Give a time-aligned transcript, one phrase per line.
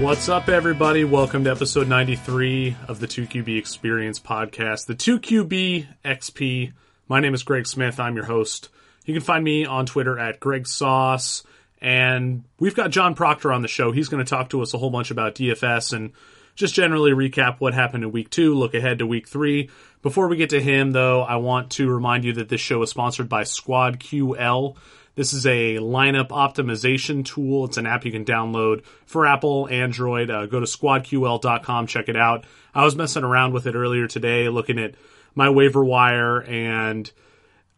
[0.00, 1.04] What's up, everybody?
[1.04, 6.72] Welcome to episode 93 of the 2QB Experience podcast, the 2QB XP.
[7.06, 8.00] My name is Greg Smith.
[8.00, 8.70] I'm your host.
[9.04, 11.42] You can find me on Twitter at Greg Sauce.
[11.82, 13.92] And we've got John Proctor on the show.
[13.92, 16.12] He's going to talk to us a whole bunch about DFS and
[16.54, 19.68] just generally recap what happened in week two, look ahead to week three.
[20.00, 22.88] Before we get to him, though, I want to remind you that this show is
[22.88, 24.76] sponsored by Squad QL.
[25.20, 27.66] This is a lineup optimization tool.
[27.66, 30.30] It's an app you can download for Apple, Android.
[30.30, 32.46] Uh, go to squadql.com, check it out.
[32.74, 34.94] I was messing around with it earlier today, looking at
[35.34, 37.12] my waiver wire, and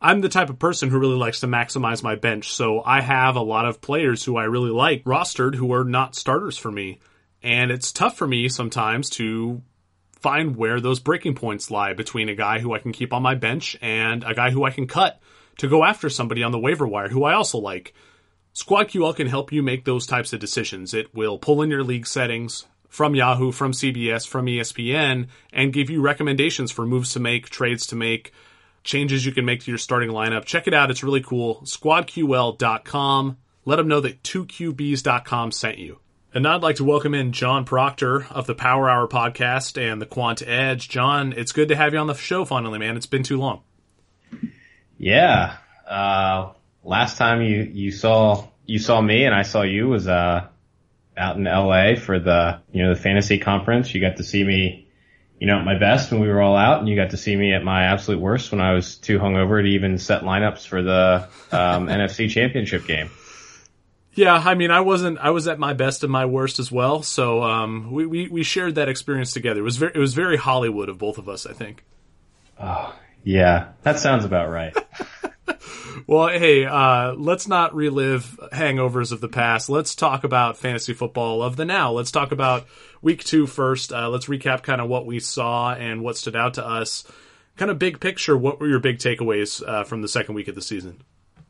[0.00, 2.52] I'm the type of person who really likes to maximize my bench.
[2.52, 6.14] So I have a lot of players who I really like rostered who are not
[6.14, 7.00] starters for me.
[7.42, 9.62] And it's tough for me sometimes to
[10.20, 13.34] find where those breaking points lie between a guy who I can keep on my
[13.34, 15.20] bench and a guy who I can cut
[15.58, 17.94] to go after somebody on the waiver wire who I also like.
[18.54, 20.92] SquadQL can help you make those types of decisions.
[20.92, 25.88] It will pull in your league settings from Yahoo, from CBS, from ESPN, and give
[25.88, 28.32] you recommendations for moves to make, trades to make,
[28.84, 30.44] changes you can make to your starting lineup.
[30.44, 30.90] Check it out.
[30.90, 31.62] It's really cool.
[31.64, 33.38] SquadQL.com.
[33.64, 36.00] Let them know that 2QBs.com sent you.
[36.34, 40.06] And I'd like to welcome in John Proctor of the Power Hour podcast and the
[40.06, 40.88] Quant Edge.
[40.88, 42.96] John, it's good to have you on the show finally, man.
[42.96, 43.62] It's been too long.
[45.02, 45.56] Yeah.
[45.84, 46.52] Uh,
[46.84, 50.46] last time you, you saw, you saw me and I saw you was, uh,
[51.16, 53.92] out in LA for the, you know, the fantasy conference.
[53.92, 54.86] You got to see me,
[55.40, 57.34] you know, at my best when we were all out and you got to see
[57.34, 60.82] me at my absolute worst when I was too hungover to even set lineups for
[60.84, 63.10] the, um, NFC championship game.
[64.14, 65.18] Yeah, I mean, I wasn't.
[65.18, 67.02] I was at my best and my worst as well.
[67.02, 69.60] So um, we, we, we shared that experience together.
[69.60, 71.46] It was very it was very Hollywood of both of us.
[71.46, 71.82] I think.
[72.60, 72.94] Oh,
[73.24, 74.76] yeah, that sounds about right.
[76.06, 79.68] well, hey, uh, let's not relive hangovers of the past.
[79.68, 81.92] Let's talk about fantasy football of the now.
[81.92, 82.66] Let's talk about
[83.00, 83.92] week two first.
[83.92, 87.04] Uh, let's recap kind of what we saw and what stood out to us.
[87.56, 88.36] Kind of big picture.
[88.36, 91.02] What were your big takeaways uh, from the second week of the season?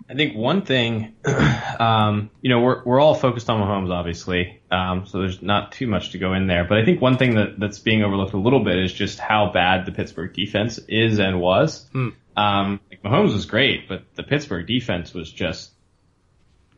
[0.09, 1.15] I think one thing,
[1.79, 5.87] um, you know, we're we're all focused on Mahomes, obviously, um, so there's not too
[5.87, 6.65] much to go in there.
[6.65, 9.51] But I think one thing that that's being overlooked a little bit is just how
[9.53, 11.87] bad the Pittsburgh defense is and was.
[11.93, 12.09] Hmm.
[12.37, 15.71] Um, like Mahomes was great, but the Pittsburgh defense was just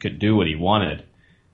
[0.00, 1.04] could do what he wanted.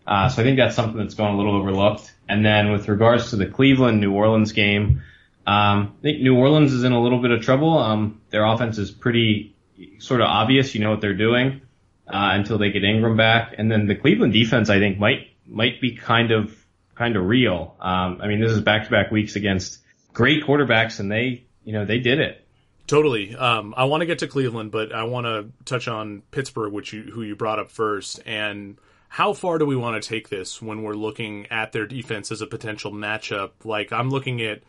[0.07, 2.13] Uh, so I think that's something that's gone a little overlooked.
[2.29, 5.03] And then with regards to the Cleveland New Orleans game,
[5.47, 7.79] um, I think New Orleans is in a little bit of trouble.
[7.79, 9.55] Um, their offense is pretty
[9.99, 10.75] sort of obvious.
[10.75, 11.63] You know what they're doing
[12.07, 15.81] uh, until they get Ingram back, and then the Cleveland defense I think might might
[15.81, 16.55] be kind of
[16.95, 17.77] kind of real.
[17.81, 19.79] Um, I mean, this is back to back weeks against
[20.13, 22.47] great quarterbacks, and they you know they did it.
[22.87, 23.37] Totally.
[23.37, 26.93] Um, I want to get to Cleveland, but I want to touch on Pittsburgh, which
[26.93, 28.77] you who you brought up first, and
[29.09, 32.43] how far do we want to take this when we're looking at their defense as
[32.43, 33.51] a potential matchup?
[33.65, 34.63] Like I'm looking at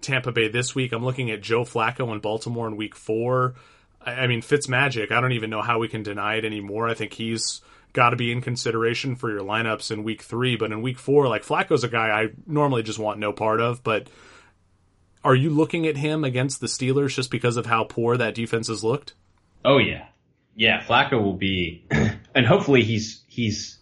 [0.00, 0.92] Tampa Bay this week.
[0.92, 3.54] I'm looking at Joe Flacco in Baltimore in Week Four.
[4.00, 5.12] I mean, Fitz Magic.
[5.12, 6.88] I don't even know how we can deny it anymore.
[6.88, 7.60] I think he's
[7.92, 10.56] got to be in consideration for your lineups in week three.
[10.56, 13.82] But in week four, like Flacco's a guy I normally just want no part of.
[13.82, 14.08] But
[15.24, 18.68] are you looking at him against the Steelers just because of how poor that defense
[18.68, 19.14] has looked?
[19.64, 20.06] Oh yeah,
[20.54, 20.82] yeah.
[20.82, 21.84] Flacco will be,
[22.34, 23.78] and hopefully he's he's,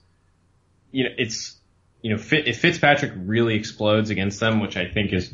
[0.90, 1.56] you know, it's
[2.02, 5.32] you know, if Fitzpatrick really explodes against them, which I think is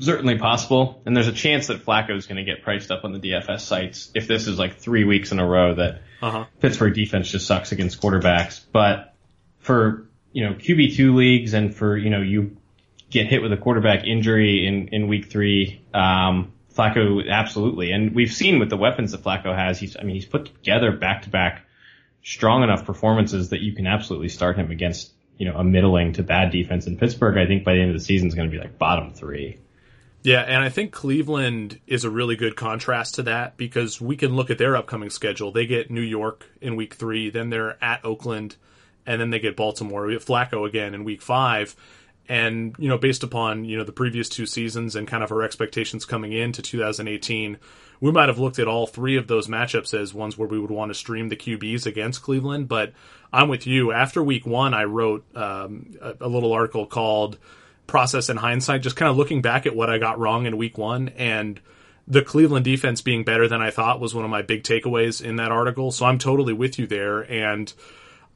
[0.00, 1.02] certainly possible.
[1.04, 3.60] And there's a chance that Flacco is going to get priced up on the DFS
[3.60, 6.46] sites if this is like three weeks in a row that uh-huh.
[6.60, 8.60] Pittsburgh defense just sucks against quarterbacks.
[8.72, 9.14] But
[9.58, 12.56] for, you know, QB2 leagues and for, you know, you
[13.10, 17.90] get hit with a quarterback injury in, in week three, um, Flacco, absolutely.
[17.90, 20.92] And we've seen with the weapons that Flacco has, he's, I mean, he's put together
[20.92, 21.66] back to back
[22.22, 26.22] strong enough performances that you can absolutely start him against, you know, a middling to
[26.22, 27.36] bad defense in Pittsburgh.
[27.36, 29.58] I think by the end of the season is going to be like bottom three.
[30.22, 34.36] Yeah, and I think Cleveland is a really good contrast to that because we can
[34.36, 35.50] look at their upcoming schedule.
[35.50, 38.56] They get New York in week three, then they're at Oakland,
[39.06, 40.06] and then they get Baltimore.
[40.06, 41.74] We have Flacco again in week five.
[42.28, 45.42] And, you know, based upon, you know, the previous two seasons and kind of our
[45.42, 47.58] expectations coming into 2018,
[48.00, 50.70] we might have looked at all three of those matchups as ones where we would
[50.70, 52.68] want to stream the QBs against Cleveland.
[52.68, 52.92] But
[53.32, 53.90] I'm with you.
[53.90, 57.38] After week one, I wrote um, a, a little article called
[57.90, 60.78] process in hindsight, just kind of looking back at what I got wrong in week
[60.78, 61.60] one and
[62.10, 65.36] the Cleveland defense being better than I thought was one of my big takeaways in
[65.36, 65.92] that article.
[65.92, 67.20] So I'm totally with you there.
[67.20, 67.72] And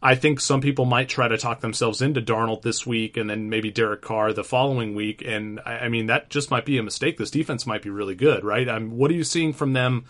[0.00, 3.50] I think some people might try to talk themselves into Darnold this week and then
[3.50, 5.24] maybe Derek Carr the following week.
[5.26, 7.18] And I, I mean, that just might be a mistake.
[7.18, 8.68] This defense might be really good, right?
[8.68, 10.04] I'm, what are you seeing from them?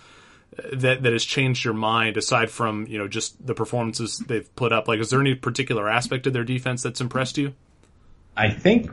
[0.56, 4.54] Uh, that that has changed your mind aside from you know just the performances they've
[4.54, 7.52] put up like is there any particular aspect of their defense that's impressed you
[8.36, 8.88] I think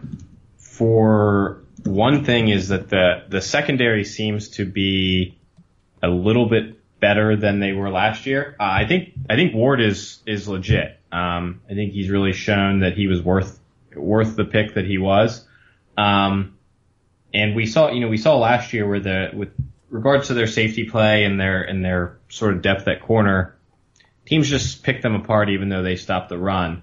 [0.72, 5.38] for one thing is that the the secondary seems to be
[6.02, 8.56] a little bit better than they were last year.
[8.58, 10.98] Uh, I think I think Ward is is legit.
[11.12, 13.60] Um, I think he's really shown that he was worth
[13.94, 15.46] worth the pick that he was.
[15.98, 16.58] Um,
[17.34, 19.50] and we saw, you know, we saw last year where the with
[19.90, 23.58] regards to their safety play and their and their sort of depth at corner,
[24.26, 26.82] teams just picked them apart even though they stopped the run.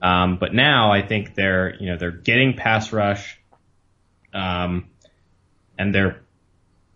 [0.00, 3.40] Um, but now I think they're, you know, they're getting pass rush,
[4.34, 4.88] um,
[5.78, 6.22] and they're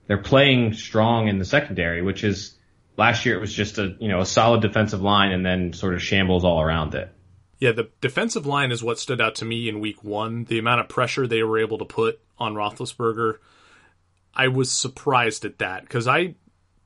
[0.06, 2.58] they're playing strong in the secondary, which is
[2.96, 5.94] last year it was just a you know a solid defensive line and then sort
[5.94, 7.10] of shambles all around it.
[7.58, 10.44] Yeah, the defensive line is what stood out to me in week one.
[10.44, 13.34] The amount of pressure they were able to put on Roethlisberger,
[14.34, 16.34] I was surprised at that because I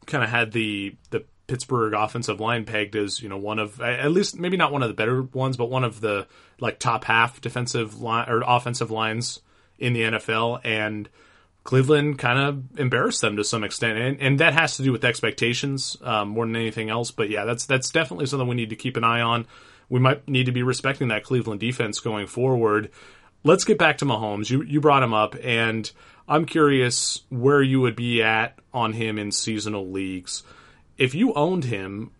[0.06, 4.10] kind of had the the Pittsburgh offensive line pegged as you know one of at
[4.10, 6.26] least maybe not one of the better ones, but one of the
[6.60, 9.40] like top half defensive line or offensive lines
[9.78, 11.08] in the NFL, and
[11.64, 15.04] Cleveland kind of embarrassed them to some extent, and, and that has to do with
[15.04, 17.10] expectations um, more than anything else.
[17.10, 19.46] But yeah, that's that's definitely something we need to keep an eye on
[19.88, 22.90] we might need to be respecting that Cleveland defense going forward.
[23.42, 24.50] Let's get back to Mahomes.
[24.50, 25.90] You you brought him up, and
[26.26, 30.42] I'm curious where you would be at on him in seasonal leagues.
[30.98, 32.12] If you owned him,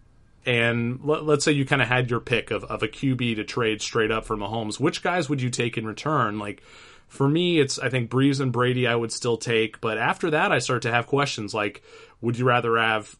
[0.46, 3.44] and let, us say you kind of had your pick of, of a QB to
[3.44, 6.38] trade straight up for Mahomes, which guys would you take in return?
[6.38, 6.62] Like
[7.08, 10.52] for me, it's I think Brees and Brady I would still take, but after that
[10.52, 11.82] I start to have questions like,
[12.20, 13.16] would you rather have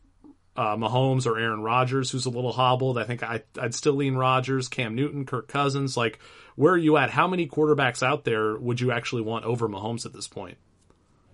[0.57, 2.97] uh, Mahomes or Aaron Rodgers, who's a little hobbled.
[2.99, 5.97] I think I, would still lean Rodgers, Cam Newton, Kirk Cousins.
[5.97, 6.21] Like,
[6.57, 7.11] where are you at?
[7.11, 10.57] How many quarterbacks out there would you actually want over Mahomes at this point?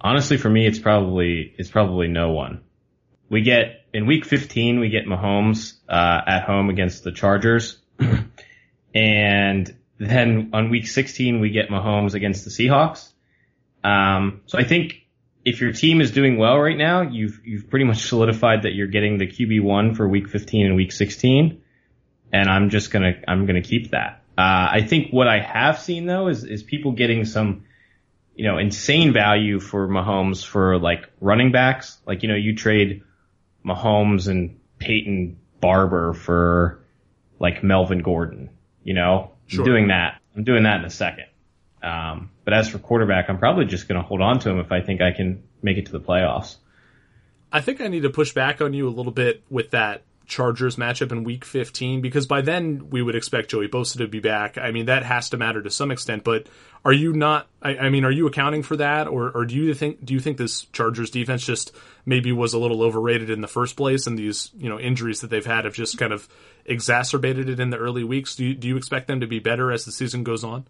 [0.00, 2.62] Honestly, for me, it's probably it's probably no one.
[3.30, 7.78] We get in week 15, we get Mahomes uh, at home against the Chargers,
[8.94, 13.08] and then on week 16, we get Mahomes against the Seahawks.
[13.84, 15.06] Um, so I think
[15.44, 18.88] if your team is doing well right now, you've you've pretty much solidified that you're
[18.88, 21.62] getting the QB one for week 15 and week 16,
[22.32, 24.22] and I'm just gonna I'm gonna keep that.
[24.36, 27.64] Uh, I think what I have seen though is is people getting some
[28.34, 31.98] you know insane value for Mahomes for like running backs.
[32.06, 33.02] Like you know you trade
[33.64, 36.84] Mahomes and Peyton Barber for
[37.38, 38.50] like Melvin Gordon.
[38.82, 39.60] You know, sure.
[39.60, 40.20] I'm doing that.
[40.36, 41.26] I'm doing that in a second.
[41.82, 44.70] Um, but as for quarterback, I'm probably just going to hold on to him if
[44.70, 46.56] I think I can make it to the playoffs.
[47.52, 50.76] I think I need to push back on you a little bit with that Chargers
[50.76, 54.56] matchup in Week 15 because by then we would expect Joey Bosa to be back.
[54.56, 56.46] I mean that has to matter to some extent, but
[56.84, 57.46] are you not?
[57.60, 60.20] I, I mean, are you accounting for that, or, or do you think do you
[60.20, 61.72] think this Chargers defense just
[62.06, 65.28] maybe was a little overrated in the first place, and these you know injuries that
[65.28, 66.26] they've had have just kind of
[66.64, 68.36] exacerbated it in the early weeks?
[68.36, 70.66] Do you, do you expect them to be better as the season goes on?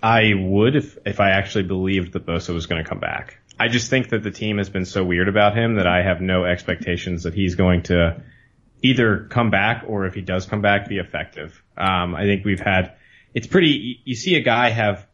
[0.00, 3.38] I would if if I actually believed that Bosa was going to come back.
[3.58, 6.20] I just think that the team has been so weird about him that I have
[6.20, 8.22] no expectations that he's going to
[8.82, 11.62] either come back or if he does come back, be effective.
[11.76, 12.94] Um, I think we've had
[13.34, 14.00] it's pretty.
[14.04, 15.06] You see a guy have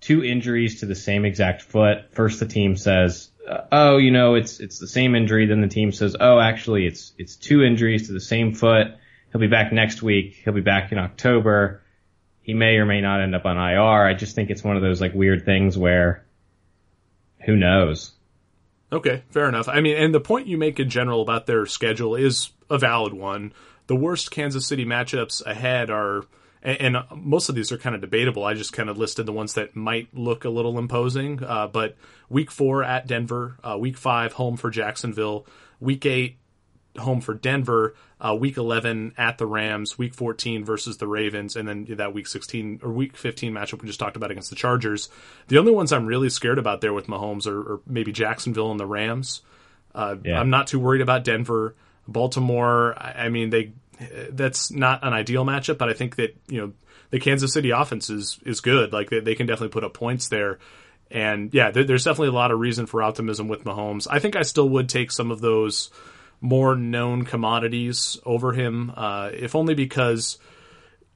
[0.00, 2.12] two injuries to the same exact foot.
[2.12, 5.68] First, the team says, uh, "Oh, you know, it's it's the same injury." Then the
[5.68, 8.88] team says, "Oh, actually, it's it's two injuries to the same foot."
[9.32, 10.40] He'll be back next week.
[10.44, 11.82] He'll be back in October
[12.50, 14.04] he may or may not end up on IR.
[14.06, 16.24] I just think it's one of those like weird things where
[17.46, 18.12] who knows.
[18.92, 19.68] Okay, fair enough.
[19.68, 23.12] I mean, and the point you make in general about their schedule is a valid
[23.12, 23.52] one.
[23.86, 26.24] The worst Kansas City matchups ahead are,
[26.62, 28.44] and, most of these are kind of debatable.
[28.44, 31.42] I just kind of listed the ones that might look a little imposing.
[31.42, 31.96] Uh, but
[32.28, 35.46] week four at Denver, uh, week five home for Jacksonville,
[35.80, 36.36] week eight
[36.98, 41.68] home for Denver, uh, week 11 at the Rams, week 14 versus the Ravens, and
[41.68, 45.08] then that week 16 or week 15 matchup we just talked about against the Chargers.
[45.48, 48.80] The only ones I'm really scared about there with Mahomes are, are maybe Jacksonville and
[48.80, 49.42] the Rams.
[49.94, 50.38] Uh, yeah.
[50.38, 51.74] I'm not too worried about Denver,
[52.10, 52.94] Baltimore.
[52.98, 53.72] I, mean, they
[54.30, 56.72] that's not an ideal matchup, but I think that you know
[57.10, 58.92] the Kansas City offense is is good.
[58.92, 60.58] Like they, they can definitely put up points there.
[61.10, 64.06] And yeah, there, there's definitely a lot of reason for optimism with Mahomes.
[64.08, 65.90] I think I still would take some of those
[66.40, 70.38] more known commodities over him, uh, if only because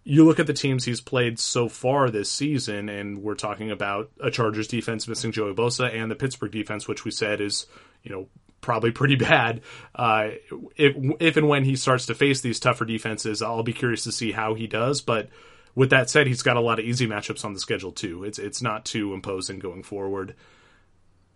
[0.02, 4.10] you look at the teams he's played so far this season, and we're talking about
[4.20, 7.66] a Chargers defense missing Joey Bosa and the Pittsburgh defense, which we said is,
[8.02, 8.28] you know,
[8.64, 9.60] probably pretty bad.
[9.94, 10.30] Uh,
[10.76, 14.12] if, if and when he starts to face these tougher defenses, I'll be curious to
[14.12, 15.00] see how he does.
[15.00, 15.28] But
[15.74, 18.24] with that said, he's got a lot of easy matchups on the schedule too.
[18.24, 20.34] It's it's not too imposing going forward.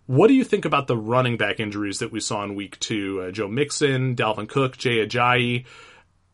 [0.06, 3.20] What do you think about the running back injuries that we saw in week two?
[3.20, 5.66] Uh, Joe Mixon, Dalvin Cook, Jay Ajayi.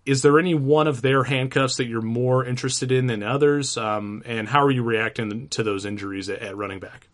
[0.07, 3.77] is there any one of their handcuffs that you're more interested in than others?
[3.77, 7.09] Um, and how are you reacting to those injuries at, at running back?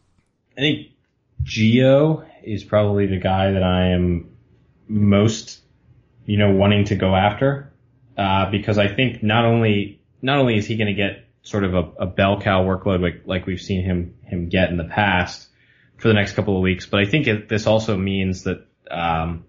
[0.58, 0.88] I think
[1.42, 4.36] Gio is probably the guy that I am
[4.88, 5.60] most,
[6.24, 7.72] you know, wanting to go after,
[8.16, 11.74] uh, because I think not only, not only is he going to get sort of
[11.74, 15.48] a, a bell cow workload like, like we've seen him, him get in the past
[15.96, 19.44] for the next couple of weeks, but I think it, this also means that, um,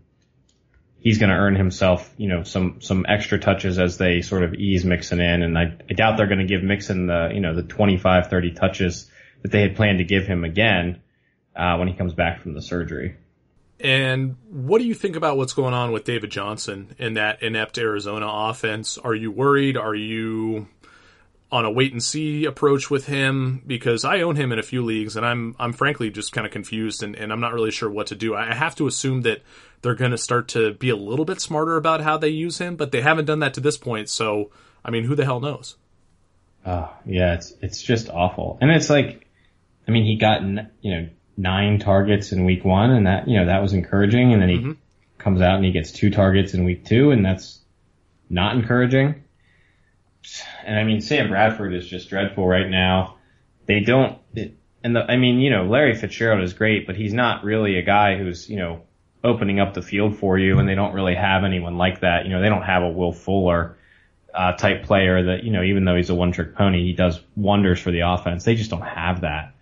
[1.01, 4.53] he's going to earn himself, you know, some some extra touches as they sort of
[4.53, 7.55] ease Mixon in, and I, I doubt they're going to give Mixon the you know
[7.55, 9.09] the 25, 30 touches
[9.41, 11.01] that they had planned to give him again
[11.55, 13.15] uh, when he comes back from the surgery.
[13.79, 17.77] And what do you think about what's going on with David Johnson in that inept
[17.77, 18.97] Arizona offense?
[18.97, 19.75] Are you worried?
[19.75, 20.67] Are you
[21.51, 24.83] on a wait and see approach with him because I own him in a few
[24.85, 27.89] leagues and I'm I'm frankly just kind of confused and, and I'm not really sure
[27.89, 28.35] what to do.
[28.35, 29.41] I have to assume that
[29.81, 32.77] they're going to start to be a little bit smarter about how they use him,
[32.77, 34.07] but they haven't done that to this point.
[34.09, 34.51] So
[34.85, 35.75] I mean, who the hell knows?
[36.65, 39.27] Oh yeah, it's it's just awful, and it's like,
[39.87, 43.45] I mean, he got you know nine targets in week one, and that you know
[43.45, 44.71] that was encouraging, and then he mm-hmm.
[45.17, 47.59] comes out and he gets two targets in week two, and that's
[48.29, 49.23] not encouraging
[50.63, 53.17] and I mean Sam Bradford is just dreadful right now.
[53.65, 57.13] They don't, it, and the, I mean you know Larry Fitzgerald is great, but he's
[57.13, 58.81] not really a guy who's you know
[59.23, 62.25] opening up the field for you, and they don't really have anyone like that.
[62.25, 63.77] You know they don't have a Will Fuller
[64.33, 67.19] uh, type player that you know even though he's a one trick pony, he does
[67.35, 68.43] wonders for the offense.
[68.43, 69.55] They just don't have that,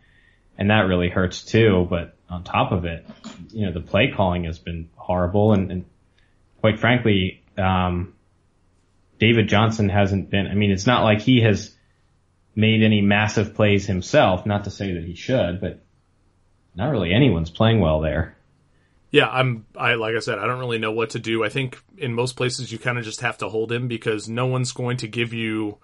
[0.60, 1.88] and that really hurts too.
[1.89, 3.08] But on top of it,
[3.50, 5.86] you know the play calling has been horrible, and, and
[6.62, 7.44] quite frankly.
[7.58, 8.13] Um,
[9.20, 11.75] David Johnson hasn't been, I mean, it's not like he has
[12.56, 15.84] made any massive plays himself, not to say that he should, but
[16.75, 18.36] not really anyone's playing well there.
[19.12, 21.44] Yeah, I'm I like I said, I don't really know what to do.
[21.44, 24.46] I think in most places you kind of just have to hold him because no
[24.46, 25.80] one's going to give you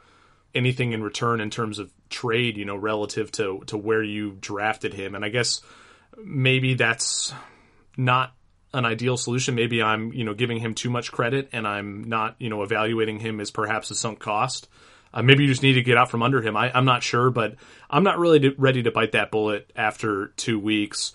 [0.55, 4.93] anything in return in terms of trade, you know, relative to to where you drafted
[4.93, 5.13] him.
[5.13, 5.61] And I guess
[6.17, 7.33] maybe that's
[7.97, 8.33] not
[8.73, 9.55] an ideal solution.
[9.55, 13.19] Maybe I'm, you know, giving him too much credit and I'm not, you know, evaluating
[13.19, 14.67] him as perhaps a sunk cost.
[15.13, 16.57] Uh, maybe you just need to get out from under him.
[16.57, 17.55] I, am not sure, but
[17.89, 21.13] I'm not really ready to bite that bullet after two weeks.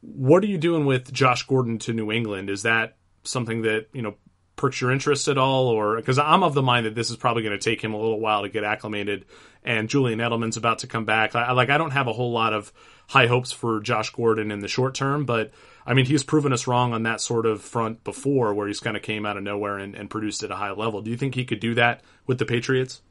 [0.00, 2.48] What are you doing with Josh Gordon to New England?
[2.48, 4.14] Is that something that, you know,
[4.56, 5.68] perks your interest at all?
[5.68, 8.00] Or because I'm of the mind that this is probably going to take him a
[8.00, 9.26] little while to get acclimated
[9.66, 11.34] and Julian Edelman's about to come back.
[11.34, 12.72] I, like, I don't have a whole lot of
[13.08, 15.50] high hopes for Josh Gordon in the short term, but
[15.84, 18.96] I mean, he's proven us wrong on that sort of front before, where he's kind
[18.96, 21.02] of came out of nowhere and, and produced at a high level.
[21.02, 23.02] Do you think he could do that with the Patriots?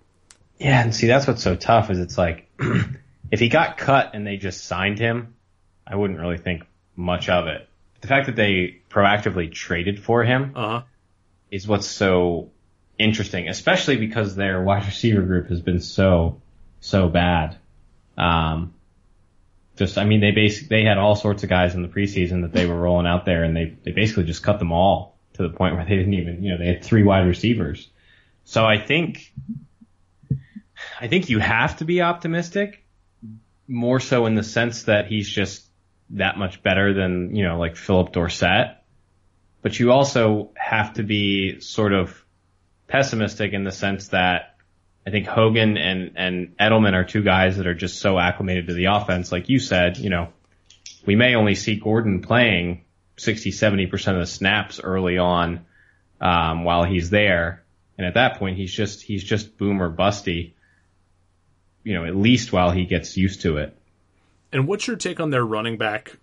[0.58, 2.50] Yeah, and see, that's what's so tough is it's like
[3.32, 5.36] if he got cut and they just signed him,
[5.86, 6.64] I wouldn't really think
[6.96, 7.68] much of it.
[8.00, 10.84] The fact that they proactively traded for him uh-huh.
[11.52, 12.52] Is what's so
[12.98, 16.42] interesting, especially because their wide receiver group has been so
[16.80, 17.58] so bad.
[18.18, 18.74] Um,
[19.76, 22.54] just, I mean, they basically, they had all sorts of guys in the preseason that
[22.54, 25.50] they were rolling out there and they, they basically just cut them all to the
[25.50, 27.90] point where they didn't even, you know, they had three wide receivers.
[28.46, 29.34] So I think,
[31.02, 32.86] I think you have to be optimistic
[33.68, 35.66] more so in the sense that he's just
[36.12, 38.78] that much better than, you know, like Philip Dorsett.
[39.66, 42.24] But you also have to be sort of
[42.88, 44.58] pessimistic in the sense that
[45.08, 48.76] I think Hogan and, and Edelman are two guys that are just so acclimated to
[48.76, 49.32] the offense.
[49.32, 50.28] Like you said, you know,
[51.08, 52.86] we may only see Gordon playing
[53.18, 55.66] 60, 70% of the snaps early on,
[56.22, 57.64] um, while he's there.
[57.98, 60.54] And at that point, he's just, he's just boomer busty,
[61.84, 63.76] you know, at least while he gets used to it.
[64.52, 66.18] And what's your take on their running back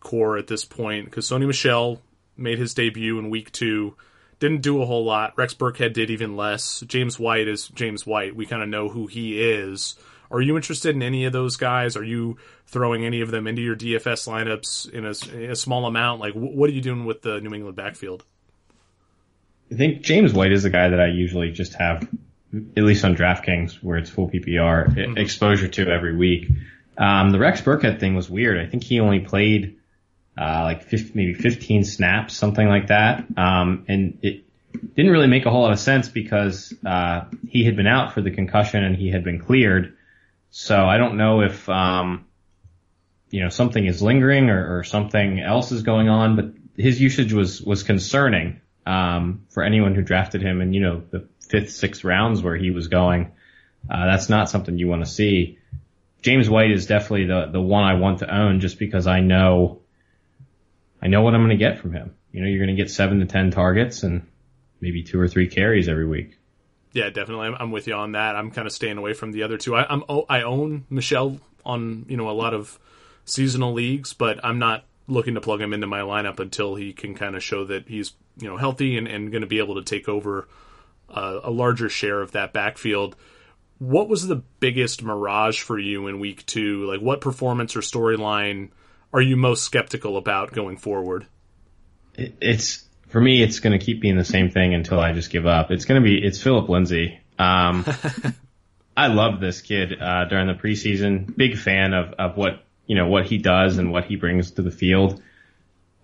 [0.00, 1.04] corps at this point?
[1.04, 2.00] Because Sony Michel
[2.40, 3.96] made his debut in week two
[4.40, 5.34] didn't do a whole lot.
[5.36, 6.80] Rex Burkhead did even less.
[6.80, 8.34] James White is James White.
[8.34, 9.94] We kind of know who he is.
[10.30, 11.96] Are you interested in any of those guys?
[11.96, 15.86] Are you throwing any of them into your DFS lineups in a, in a small
[15.86, 16.20] amount?
[16.20, 18.24] Like, what are you doing with the New England backfield?
[19.70, 22.08] I think James White is the guy that I usually just have,
[22.76, 25.18] at least on DraftKings, where it's full PPR, mm-hmm.
[25.18, 26.48] exposure to every week.
[26.96, 28.58] Um, the Rex Burkhead thing was weird.
[28.58, 29.79] I think he only played
[30.38, 33.24] uh, like 50, maybe 15 snaps, something like that.
[33.36, 34.44] Um, and it
[34.94, 38.22] didn't really make a whole lot of sense because uh, he had been out for
[38.22, 39.96] the concussion and he had been cleared.
[40.50, 42.26] So I don't know if um,
[43.30, 46.46] you know something is lingering or, or something else is going on, but
[46.76, 51.28] his usage was was concerning um, for anyone who drafted him in you know the
[51.48, 53.32] fifth, sixth rounds where he was going.
[53.88, 55.58] Uh, that's not something you want to see.
[56.22, 59.79] James White is definitely the the one I want to own just because I know
[61.02, 62.14] I know what I'm going to get from him.
[62.32, 64.26] You know, you're going to get seven to ten targets, and
[64.80, 66.38] maybe two or three carries every week.
[66.92, 67.48] Yeah, definitely.
[67.48, 68.36] I'm, I'm with you on that.
[68.36, 69.76] I'm kind of staying away from the other two.
[69.76, 72.78] I, I'm oh, I own Michel on you know a lot of
[73.24, 77.14] seasonal leagues, but I'm not looking to plug him into my lineup until he can
[77.14, 79.82] kind of show that he's you know healthy and, and going to be able to
[79.82, 80.48] take over
[81.08, 83.16] uh, a larger share of that backfield.
[83.78, 86.84] What was the biggest mirage for you in week two?
[86.84, 88.70] Like, what performance or storyline
[89.12, 91.26] are you most skeptical about going forward?
[92.14, 93.42] It's for me.
[93.42, 95.70] It's going to keep being the same thing until I just give up.
[95.70, 96.18] It's going to be.
[96.24, 97.20] It's Philip Lindsay.
[97.38, 97.84] Um,
[98.96, 101.36] I love this kid uh, during the preseason.
[101.36, 104.62] Big fan of of what you know what he does and what he brings to
[104.62, 105.22] the field.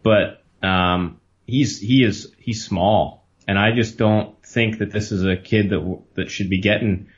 [0.02, 5.24] But um, he's he is he's small, and I just don't think that this is
[5.24, 7.08] a kid that that should be getting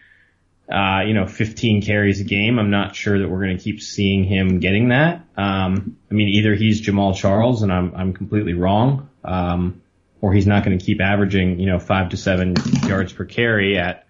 [0.70, 2.58] uh, you know 15 carries a game.
[2.58, 5.24] I'm not sure that we're going to keep seeing him getting that.
[5.36, 9.82] Um, I mean, either he's Jamaal Charles and I'm I'm completely wrong, um,
[10.20, 12.54] or he's not going to keep averaging you know five to seven
[12.86, 14.06] yards per carry at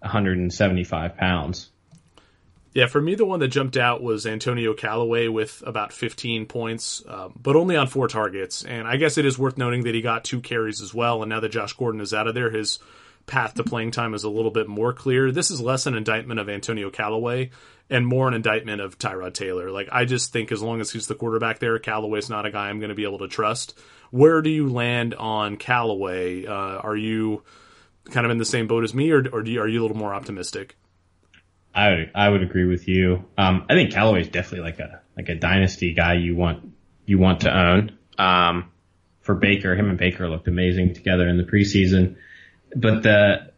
[0.00, 1.70] 175 pounds.
[2.76, 7.02] Yeah, for me, the one that jumped out was Antonio Callaway with about 15 points,
[7.08, 8.64] uh, but only on four targets.
[8.64, 11.22] And I guess it is worth noting that he got two carries as well.
[11.22, 12.78] And now that Josh Gordon is out of there, his
[13.26, 15.32] path to playing time is a little bit more clear.
[15.32, 17.50] This is less an indictment of Antonio Callaway
[17.90, 19.70] and more an indictment of Tyrod Taylor.
[19.70, 22.68] Like, I just think as long as he's the quarterback there, Callaway's not a guy
[22.68, 23.78] I'm going to be able to trust.
[24.10, 26.46] Where do you land on Callaway?
[26.46, 27.42] Uh, are you
[28.10, 29.96] kind of in the same boat as me, or, or you, are you a little
[29.96, 30.76] more optimistic?
[31.74, 33.24] I would I would agree with you.
[33.36, 36.72] Um, I think Callaway is definitely like a like a dynasty guy you want
[37.04, 37.98] you want to own.
[38.18, 38.70] Um,
[39.20, 42.16] for Baker, him and Baker looked amazing together in the preseason.
[42.78, 43.52] But the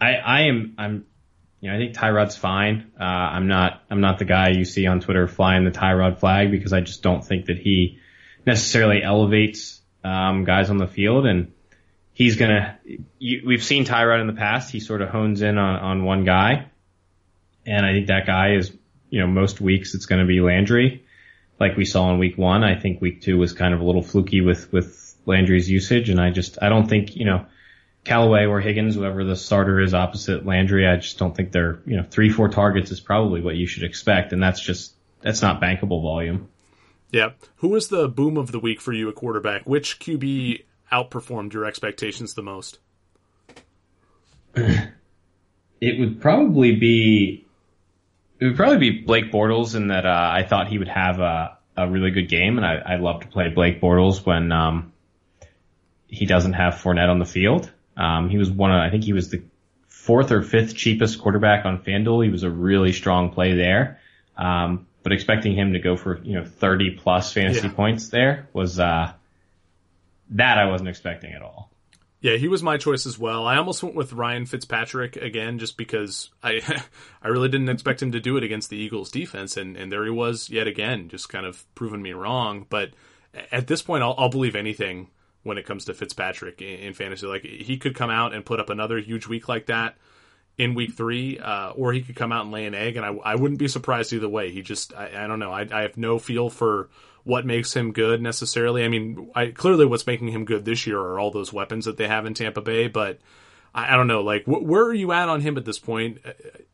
[0.00, 1.06] I I am I'm
[1.60, 2.92] you know I think Tyrod's fine.
[2.98, 6.50] Uh, I'm not I'm not the guy you see on Twitter flying the Tyrod flag
[6.50, 7.98] because I just don't think that he
[8.46, 11.52] necessarily elevates um, guys on the field and
[12.12, 12.78] he's gonna.
[13.18, 14.70] You, we've seen Tyrod in the past.
[14.70, 16.70] He sort of hones in on on one guy
[17.66, 18.72] and I think that guy is,
[19.10, 21.04] you know, most weeks it's going to be Landry,
[21.58, 22.64] like we saw in week one.
[22.64, 26.10] I think week two was kind of a little fluky with, with Landry's usage.
[26.10, 27.46] And I just, I don't think, you know,
[28.04, 31.96] Callaway or Higgins, whoever the starter is opposite Landry, I just don't think they're, you
[31.96, 34.32] know, three, four targets is probably what you should expect.
[34.32, 36.48] And that's just, that's not bankable volume.
[37.10, 37.30] Yeah.
[37.56, 39.62] Who was the boom of the week for you at quarterback?
[39.66, 42.78] Which QB outperformed your expectations the most?
[44.54, 47.46] it would probably be
[48.40, 51.58] it would probably be Blake Bortles in that uh, I thought he would have a,
[51.76, 54.92] a really good game, and I, I love to play Blake Bortles when um,
[56.08, 57.70] he doesn't have Fournette on the field.
[57.96, 59.42] Um, he was one of, I think he was the
[59.86, 62.24] fourth or fifth cheapest quarterback on FanDuel.
[62.24, 64.00] He was a really strong play there.
[64.36, 67.74] Um, but expecting him to go for, you know, 30 plus fantasy yeah.
[67.74, 69.12] points there was, uh,
[70.30, 71.70] that I wasn't expecting at all.
[72.24, 73.46] Yeah, he was my choice as well.
[73.46, 76.62] I almost went with Ryan Fitzpatrick again, just because I
[77.22, 80.04] I really didn't expect him to do it against the Eagles defense, and and there
[80.04, 82.64] he was yet again, just kind of proving me wrong.
[82.70, 82.92] But
[83.52, 85.10] at this point, I'll, I'll believe anything
[85.44, 87.26] when it comes to Fitzpatrick in, in, fantasy.
[87.26, 89.96] Like he could come out and put up another huge week like that
[90.58, 93.14] in week three, uh, or he could come out and lay an egg, and I,
[93.24, 94.50] I wouldn't be surprised either way.
[94.50, 95.52] He just I, I don't know.
[95.52, 96.88] I, I have no feel for
[97.24, 98.84] what makes him good necessarily.
[98.84, 101.96] I mean, I, clearly what's making him good this year are all those weapons that
[101.96, 103.18] they have in Tampa Bay, but
[103.74, 104.22] I, I don't know.
[104.22, 106.18] Like, wh- where are you at on him at this point?
[106.24, 106.32] Uh,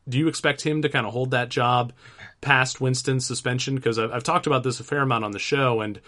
[0.09, 1.93] do you expect him to kind of hold that job
[2.41, 3.77] past Winston's suspension?
[3.77, 6.01] Because I've, I've talked about this a fair amount on the show, and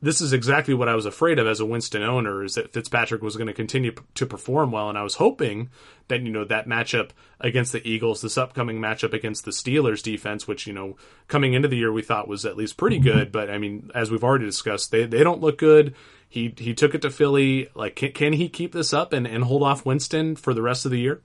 [0.00, 3.20] this is exactly what I was afraid of as a Winston owner is that Fitzpatrick
[3.20, 4.88] was going to continue to perform well.
[4.88, 5.70] And I was hoping
[6.06, 10.46] that, you know, that matchup against the Eagles, this upcoming matchup against the Steelers defense,
[10.46, 13.32] which, you know, coming into the year we thought was at least pretty good.
[13.32, 15.94] But I mean, as we've already discussed, they, they don't look good.
[16.28, 17.68] He, he took it to Philly.
[17.74, 20.84] Like, can, can he keep this up and, and hold off Winston for the rest
[20.84, 21.22] of the year?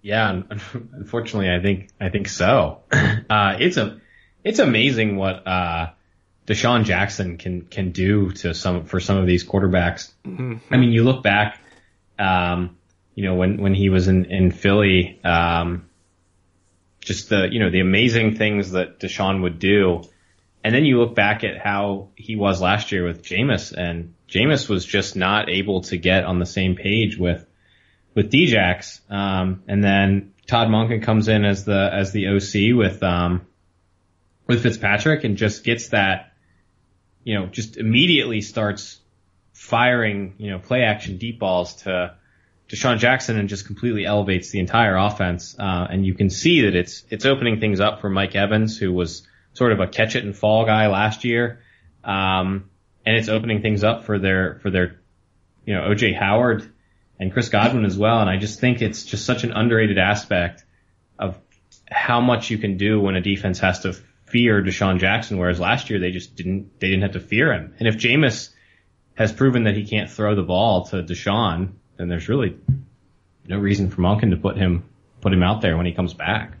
[0.00, 0.42] Yeah,
[0.92, 2.82] unfortunately, I think, I think so.
[3.30, 4.00] Uh, it's a,
[4.42, 5.90] it's amazing what, uh,
[6.50, 10.10] DeSean Jackson can can do to some for some of these quarterbacks.
[10.24, 10.56] Mm-hmm.
[10.74, 11.60] I mean, you look back,
[12.18, 12.76] um,
[13.14, 15.88] you know, when when he was in in Philly, um,
[16.98, 20.02] just the you know the amazing things that DeSean would do,
[20.64, 24.68] and then you look back at how he was last year with Jameis, and Jameis
[24.68, 27.46] was just not able to get on the same page with
[28.16, 33.04] with Djax, um, and then Todd Monken comes in as the as the OC with
[33.04, 33.46] um,
[34.48, 36.29] with Fitzpatrick and just gets that
[37.24, 38.98] you know, just immediately starts
[39.52, 42.14] firing, you know, play action deep balls to
[42.68, 45.56] DeSean Jackson and just completely elevates the entire offense.
[45.58, 48.92] Uh, and you can see that it's, it's opening things up for Mike Evans, who
[48.92, 51.60] was sort of a catch it and fall guy last year.
[52.04, 52.70] Um,
[53.04, 55.00] and it's opening things up for their, for their
[55.66, 56.72] you know, OJ Howard
[57.18, 58.20] and Chris Godwin as well.
[58.20, 60.64] And I just think it's just such an underrated aspect
[61.18, 61.38] of
[61.90, 63.96] how much you can do when a defense has to
[64.30, 67.74] fear DeSean Jackson, whereas last year they just didn't, they didn't have to fear him.
[67.78, 68.50] And if Jameis
[69.14, 72.56] has proven that he can't throw the ball to DeSean, then there's really
[73.46, 74.84] no reason for Monken to put him,
[75.20, 76.54] put him out there when he comes back.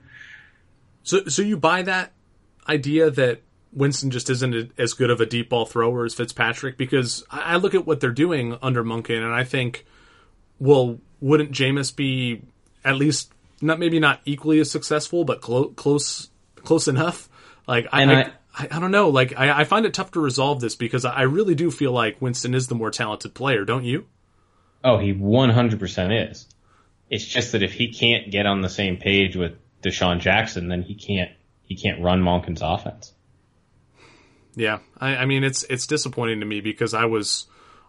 [1.02, 2.12] So, so you buy that
[2.68, 3.40] idea that
[3.72, 6.76] Winston just isn't as good of a deep ball thrower as Fitzpatrick?
[6.76, 9.86] Because I look at what they're doing under Monken and I think,
[10.58, 12.42] well, wouldn't Jameis be
[12.84, 17.29] at least not maybe not equally as successful, but clo- close close enough?
[17.70, 18.20] Like I, I,
[18.52, 19.10] I, I, don't know.
[19.10, 22.20] Like I, I find it tough to resolve this because I really do feel like
[22.20, 24.06] Winston is the more talented player, don't you?
[24.82, 26.46] Oh, he 100% is.
[27.08, 29.52] It's just that if he can't get on the same page with
[29.82, 31.30] DeSean Jackson, then he can't
[31.62, 33.12] he can't run Monken's offense.
[34.56, 37.46] Yeah, I, I mean it's it's disappointing to me because I was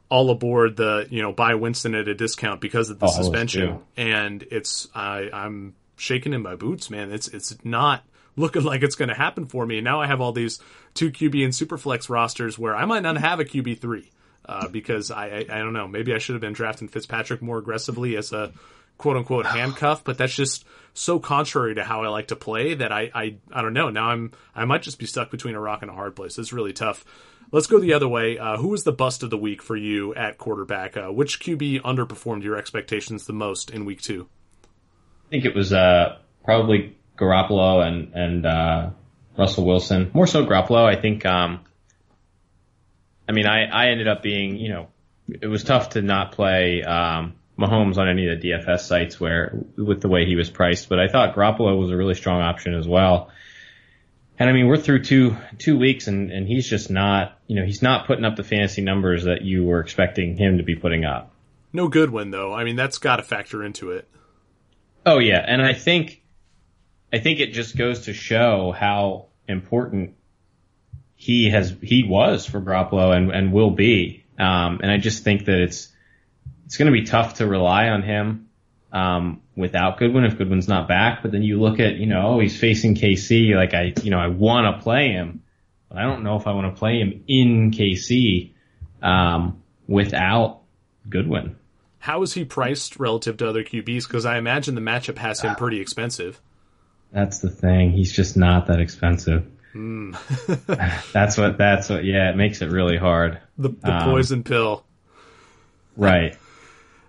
[0.09, 3.79] all aboard the you know buy Winston at a discount because of the oh, suspension,
[3.97, 7.11] and it's I I'm shaking in my boots, man.
[7.11, 8.03] It's it's not
[8.35, 9.77] looking like it's going to happen for me.
[9.77, 10.59] And now I have all these
[10.93, 14.11] two QB and superflex rosters where I might not have a QB three
[14.45, 17.57] uh, because I, I, I don't know maybe I should have been drafting Fitzpatrick more
[17.57, 18.51] aggressively as a
[18.97, 22.91] quote unquote handcuff, but that's just so contrary to how I like to play that
[22.91, 23.89] I, I I don't know.
[23.89, 26.37] Now I'm I might just be stuck between a rock and a hard place.
[26.37, 27.05] It's really tough.
[27.51, 28.37] Let's go the other way.
[28.37, 30.95] Uh, who was the bust of the week for you at quarterback?
[30.95, 34.29] Uh, which QB underperformed your expectations the most in week two?
[35.27, 38.89] I think it was uh, probably Garoppolo and and uh,
[39.37, 40.11] Russell Wilson.
[40.13, 40.85] More so Garoppolo.
[40.85, 41.25] I think.
[41.25, 41.61] Um,
[43.27, 44.87] I mean, I I ended up being you know
[45.41, 49.57] it was tough to not play um, Mahomes on any of the DFS sites where
[49.77, 52.73] with the way he was priced, but I thought Garoppolo was a really strong option
[52.73, 53.29] as well.
[54.39, 57.65] And I mean, we're through two two weeks, and and he's just not, you know,
[57.65, 61.05] he's not putting up the fantasy numbers that you were expecting him to be putting
[61.05, 61.31] up.
[61.73, 62.53] No good Goodwin though.
[62.53, 64.07] I mean, that's got to factor into it.
[65.05, 66.20] Oh yeah, and I think
[67.13, 70.15] I think it just goes to show how important
[71.15, 74.23] he has he was for Garoppolo and and will be.
[74.39, 75.89] Um, and I just think that it's
[76.65, 78.49] it's going to be tough to rely on him
[78.91, 81.21] um, without Goodwin if Goodwin's not back.
[81.21, 83.55] But then you look at, you know, oh, he's facing KC.
[83.55, 85.43] Like I, you know, I want to play him,
[85.89, 88.53] but I don't know if I want to play him in KC
[89.01, 90.61] um, without
[91.09, 91.57] Goodwin.
[91.99, 94.07] How is he priced relative to other QBs?
[94.07, 96.41] Because I imagine the matchup has him pretty expensive.
[97.11, 97.91] That's the thing.
[97.91, 99.45] He's just not that expensive.
[99.73, 100.17] Mm.
[101.13, 101.57] that's what.
[101.57, 102.03] That's what.
[102.03, 103.39] Yeah, it makes it really hard.
[103.57, 104.83] The, the um, poison pill.
[105.95, 106.37] Right.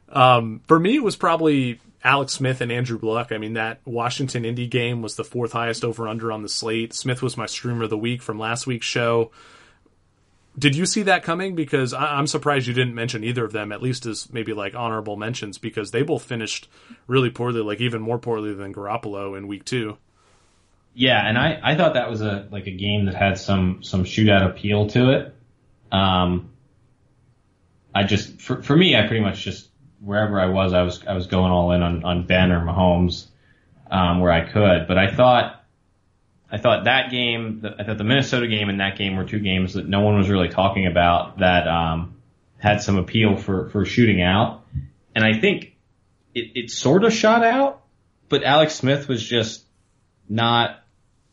[0.09, 3.33] Um, for me, it was probably Alex Smith and Andrew Luck.
[3.33, 6.95] I mean, that Washington Indy game was the fourth highest over under on the slate.
[6.95, 9.31] Smith was my streamer of the week from last week's show.
[10.59, 11.55] Did you see that coming?
[11.55, 14.75] Because I- am surprised you didn't mention either of them, at least as maybe like
[14.75, 16.69] honorable mentions, because they both finished
[17.07, 19.97] really poorly, like even more poorly than Garoppolo in week two.
[20.95, 24.05] Yeah, and I, I thought that was a like a game that had some some
[24.05, 25.35] shootout appeal to it.
[25.91, 26.51] Um,
[27.95, 31.15] I just for for me, I pretty much just wherever I was, I was I
[31.15, 33.29] was going all in on on Ben or Mahomes
[33.91, 34.87] um, where I could.
[34.87, 35.62] But I thought
[36.53, 39.73] I thought that game, I thought the Minnesota game and that game were two games
[39.73, 42.17] that no one was really talking about that um,
[42.59, 44.63] had some appeal for for shooting out.
[45.15, 45.75] And I think
[46.35, 47.83] it, it sort of shot out,
[48.29, 49.65] but Alex Smith was just
[50.29, 50.79] not.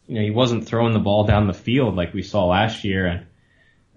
[0.07, 3.05] You know, he wasn't throwing the ball down the field like we saw last year,
[3.05, 3.27] and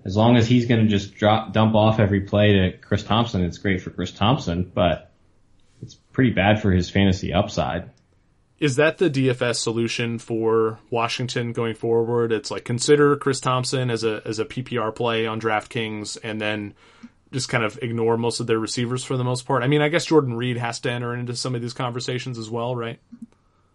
[0.04, 3.44] as long as he's going to just drop dump off every play to Chris Thompson,
[3.44, 5.12] it's great for Chris Thompson, but
[5.80, 7.90] it's pretty bad for his fantasy upside.
[8.62, 12.30] Is that the DFS solution for Washington going forward?
[12.30, 16.74] It's like consider Chris Thompson as a as a PPR play on DraftKings, and then
[17.32, 19.64] just kind of ignore most of their receivers for the most part.
[19.64, 22.48] I mean, I guess Jordan Reed has to enter into some of these conversations as
[22.48, 23.00] well, right?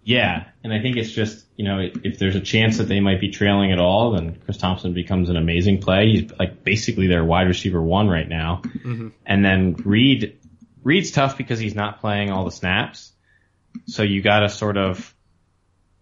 [0.05, 3.19] Yeah, and I think it's just you know if there's a chance that they might
[3.19, 6.13] be trailing at all, then Chris Thompson becomes an amazing play.
[6.13, 9.09] He's like basically their wide receiver one right now, mm-hmm.
[9.25, 10.39] and then Reed
[10.81, 13.11] Reed's tough because he's not playing all the snaps,
[13.85, 15.13] so you got to sort of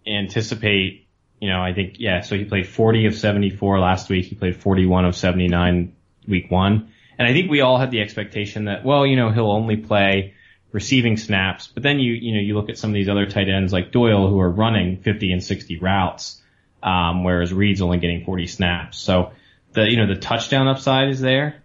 [0.05, 1.07] anticipate.
[1.39, 2.21] You know, I think yeah.
[2.21, 4.25] So he played 40 of 74 last week.
[4.25, 5.95] He played 41 of 79
[6.27, 9.51] week one, and I think we all had the expectation that well, you know, he'll
[9.51, 10.33] only play
[10.75, 11.67] receiving snaps.
[11.67, 13.93] But then you, you know, you look at some of these other tight ends like
[13.93, 16.41] Doyle who are running 50 and 60 routes,
[16.83, 18.97] um, whereas Reed's only getting 40 snaps.
[18.97, 19.31] So
[19.71, 21.63] the, you know, the touchdown upside is there,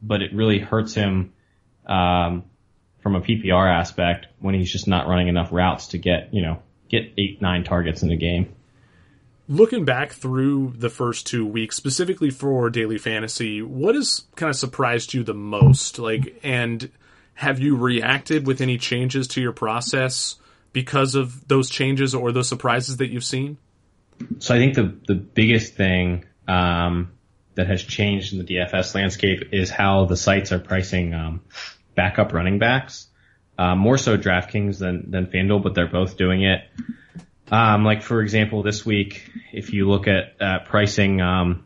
[0.00, 1.32] but it really hurts him,
[1.86, 2.44] um,
[3.04, 6.60] from a PPR aspect when he's just not running enough routes to get, you know,
[6.88, 8.52] get eight, nine targets in a game.
[9.46, 14.56] looking back through the first two weeks, specifically for daily fantasy, what has kind of
[14.56, 15.98] surprised you the most?
[15.98, 16.90] Like, and
[17.34, 20.36] have you reacted with any changes to your process
[20.72, 23.58] because of those changes or those surprises that you've seen?
[24.38, 27.12] So I think the the biggest thing um,
[27.54, 31.42] that has changed in the DFS landscape is how the sites are pricing um,
[31.94, 33.08] backup running backs.
[33.56, 36.62] Uh, more so DraftKings than than FanDuel, but they're both doing it.
[37.50, 41.64] Um, like for example, this week, if you look at uh, pricing, um,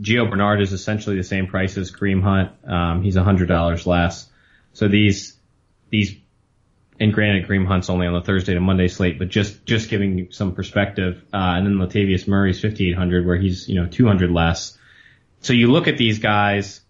[0.00, 2.52] Gio Bernard is essentially the same price as Kareem Hunt.
[2.68, 4.28] Um, he's hundred dollars less.
[4.74, 5.36] So these
[5.88, 6.16] these
[7.00, 10.28] and granted, Kareem Hunt's only on the Thursday to Monday slate, but just just giving
[10.30, 11.24] some perspective.
[11.32, 14.76] Uh, and then Latavius Murray's 5800, where he's you know 200 less.
[15.40, 16.82] So you look at these guys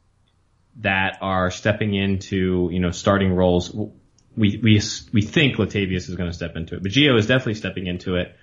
[0.77, 3.73] that are stepping into you know starting roles.
[3.73, 4.81] We we
[5.13, 8.17] we think Latavius is going to step into it, but Gio is definitely stepping into
[8.17, 8.37] it.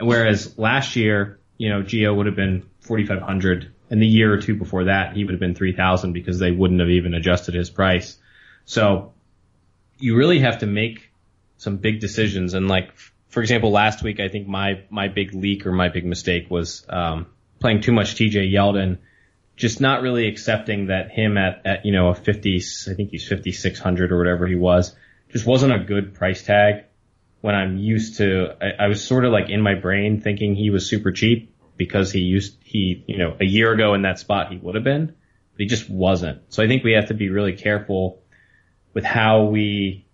[0.00, 4.56] Whereas last year, you know, Gio would have been 4500, and the year or two
[4.56, 8.16] before that, he would have been 3000 because they wouldn't have even adjusted his price.
[8.64, 9.12] So
[9.98, 11.10] you really have to make
[11.58, 12.54] some big decisions.
[12.54, 12.90] And like,
[13.28, 16.84] for example, last week, I think my, my big leak or my big mistake was,
[16.88, 17.26] um,
[17.60, 18.98] playing too much TJ Yeldon,
[19.56, 23.28] just not really accepting that him at, at, you know, a 50, I think he's
[23.28, 24.94] 5,600 or whatever he was,
[25.30, 26.84] just wasn't a good price tag
[27.44, 30.70] when I'm used to, I, I was sort of like in my brain thinking he
[30.70, 34.50] was super cheap because he used, he, you know, a year ago in that spot
[34.50, 36.40] he would have been, but he just wasn't.
[36.48, 38.22] So I think we have to be really careful
[38.94, 40.06] with how we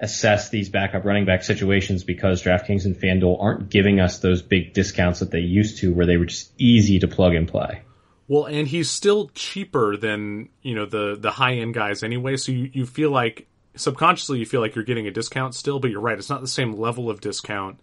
[0.00, 4.72] assess these backup running back situations because DraftKings and FanDuel aren't giving us those big
[4.72, 7.82] discounts that they used to where they were just easy to plug and play.
[8.26, 12.52] Well, and he's still cheaper than, you know, the the high end guys anyway, so
[12.52, 16.00] you, you feel like subconsciously you feel like you're getting a discount still, but you're
[16.00, 17.78] right, it's not the same level of discount.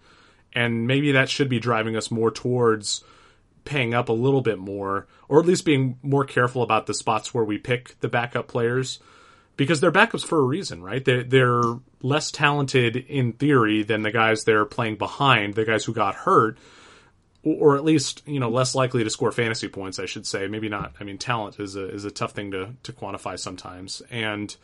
[0.53, 3.03] And maybe that should be driving us more towards
[3.63, 7.33] paying up a little bit more, or at least being more careful about the spots
[7.33, 8.99] where we pick the backup players
[9.55, 11.05] because they're backups for a reason, right?
[11.05, 11.61] They're, they're
[12.01, 16.57] less talented in theory than the guys they're playing behind, the guys who got hurt,
[17.43, 19.99] or at least you know less likely to score fantasy points.
[19.99, 20.93] I should say, maybe not.
[20.99, 24.55] I mean, talent is a is a tough thing to to quantify sometimes, and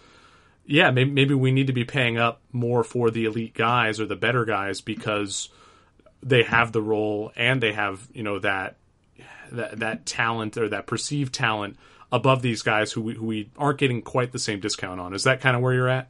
[0.65, 4.05] yeah, maybe, maybe we need to be paying up more for the elite guys or
[4.05, 5.49] the better guys because
[6.21, 8.75] they have the role and they have you know that
[9.51, 11.77] that that talent or that perceived talent
[12.11, 15.13] above these guys who we, who we aren't getting quite the same discount on.
[15.13, 16.09] Is that kind of where you're at?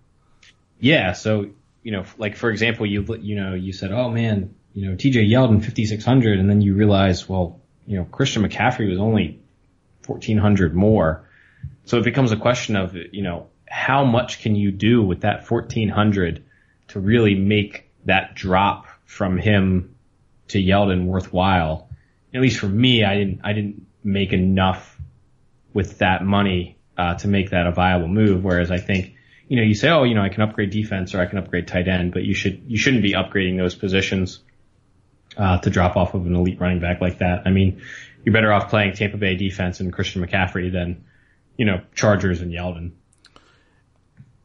[0.80, 1.13] Yeah.
[1.13, 1.49] So,
[1.84, 5.28] you know, like for example, you, you know, you said, oh man, you know, TJ
[5.28, 6.40] Yeldon 5,600.
[6.40, 9.42] And then you realize, well, you know, Christian McCaffrey was only
[10.06, 11.28] 1,400 more.
[11.86, 15.50] So it becomes a question of, you know, how much can you do with that
[15.50, 16.46] 1,400
[16.90, 19.96] to really make that drop from him
[20.50, 21.90] to Yeldon worthwhile?
[22.32, 24.96] At least for me, I didn't, I didn't make enough
[25.74, 28.44] with that money uh, to make that a viable move.
[28.44, 29.16] Whereas I think,
[29.48, 31.68] you know, you say, oh, you know, I can upgrade defense or I can upgrade
[31.68, 34.44] tight end, but you should you shouldn't be upgrading those positions
[35.38, 37.43] uh, to drop off of an elite running back like that.
[37.45, 37.82] I mean,
[38.23, 41.06] you're better off playing Tampa Bay defense and Christian McCaffrey than,
[41.58, 42.91] you know, Chargers and Yeldon.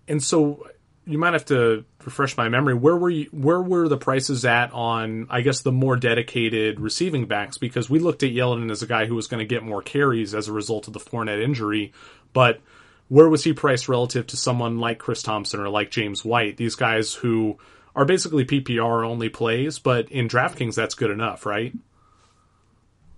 [0.07, 0.67] And so
[1.07, 2.75] you might have to refresh my memory.
[2.75, 7.27] Where were you, where were the prices at on I guess the more dedicated receiving
[7.27, 7.59] backs?
[7.59, 10.35] Because we looked at Yeldon as a guy who was going to get more carries
[10.35, 11.93] as a result of the Fournette injury,
[12.33, 12.61] but
[13.09, 16.57] where was he priced relative to someone like Chris Thompson or like James White?
[16.57, 17.59] These guys who
[17.95, 21.73] are basically PPR only plays, but in DraftKings that's good enough, right?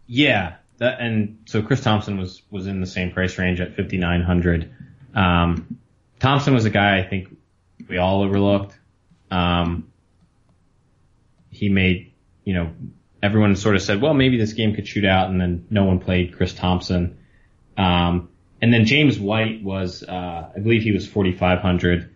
[0.06, 3.96] Yeah, that, and so Chris Thompson was was in the same price range at fifty
[3.96, 4.74] nine hundred.
[5.14, 5.78] Um,
[6.18, 7.36] Thompson was a guy I think
[7.88, 8.76] we all overlooked.
[9.30, 9.90] Um,
[11.50, 12.12] he made,
[12.44, 12.72] you know,
[13.22, 16.00] everyone sort of said, well, maybe this game could shoot out, and then no one
[16.00, 17.18] played Chris Thompson.
[17.76, 18.28] Um,
[18.60, 22.10] and then James White was, uh, I believe he was 4,500,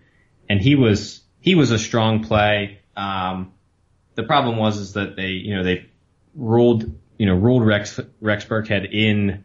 [0.48, 2.78] and he was he was a strong play.
[2.94, 3.54] Um,
[4.16, 5.86] the problem was is that they, you know, they
[6.34, 9.44] ruled, you know, ruled Rex Rex Burkhead in,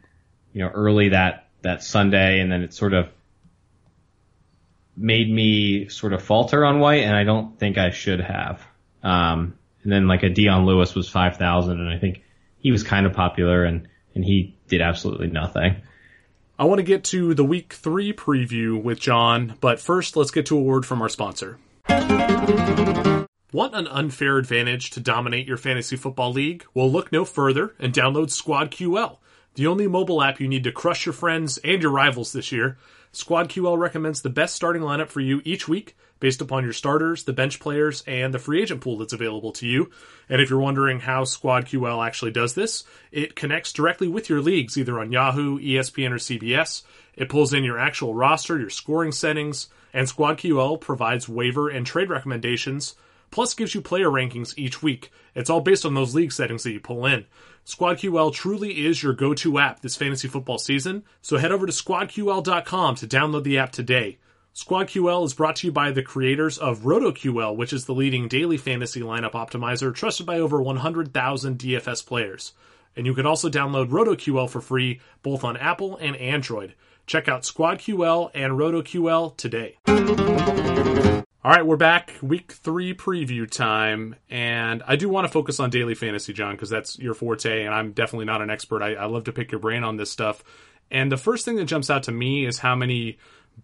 [0.51, 3.07] you know, early that that Sunday, and then it sort of
[4.97, 8.61] made me sort of falter on White, and I don't think I should have.
[9.01, 12.21] Um, and then like a Dion Lewis was 5,000, and I think
[12.57, 15.77] he was kind of popular, and, and he did absolutely nothing.
[16.59, 20.47] I want to get to the week three preview with John, but first let's get
[20.47, 21.59] to a word from our sponsor.
[23.51, 26.65] Want an unfair advantage to dominate your fantasy football league?
[26.73, 29.17] Well, look no further and download Squad QL
[29.55, 32.77] the only mobile app you need to crush your friends and your rivals this year.
[33.13, 37.33] SquadQL recommends the best starting lineup for you each week based upon your starters, the
[37.33, 39.91] bench players, and the free agent pool that's available to you.
[40.29, 44.77] And if you're wondering how SquadQL actually does this, it connects directly with your leagues,
[44.77, 46.83] either on Yahoo, ESPN, or CBS.
[47.15, 52.09] It pulls in your actual roster, your scoring settings, and SquadQL provides waiver and trade
[52.09, 52.95] recommendations,
[53.31, 55.11] plus gives you player rankings each week.
[55.35, 57.25] It's all based on those league settings that you pull in.
[57.65, 62.95] SquadQL truly is your go-to app this fantasy football season, so head over to squadql.com
[62.95, 64.17] to download the app today.
[64.55, 68.57] SquadQL is brought to you by the creators of RotoQL, which is the leading daily
[68.57, 72.53] fantasy lineup optimizer trusted by over 100,000 DFS players.
[72.95, 76.75] And you can also download RotoQL for free both on Apple and Android.
[77.05, 79.77] Check out SquadQL and RotoQL today.
[81.45, 82.13] All right, we're back.
[82.21, 84.15] Week three preview time.
[84.29, 87.65] And I do want to focus on daily fantasy, John, because that's your forte.
[87.65, 88.81] And I'm definitely not an expert.
[88.81, 90.41] I, I love to pick your brain on this stuff.
[90.89, 93.17] And the first thing that jumps out to me is how many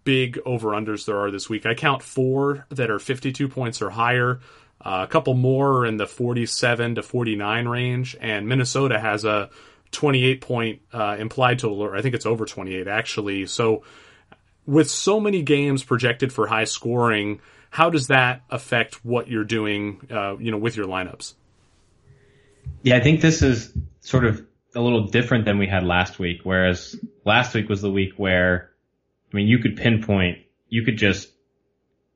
[0.04, 1.64] big over unders there are this week.
[1.64, 4.40] I count four that are 52 points or higher.
[4.82, 9.50] Uh, a couple more in the 47 to 49 range, and Minnesota has a
[9.92, 13.46] 28 point uh, implied total, or I think it's over 28 actually.
[13.46, 13.82] So,
[14.66, 20.06] with so many games projected for high scoring, how does that affect what you're doing,
[20.10, 21.34] uh, you know, with your lineups?
[22.82, 26.40] Yeah, I think this is sort of a little different than we had last week.
[26.42, 28.70] Whereas last week was the week where,
[29.32, 31.30] I mean, you could pinpoint, you could just,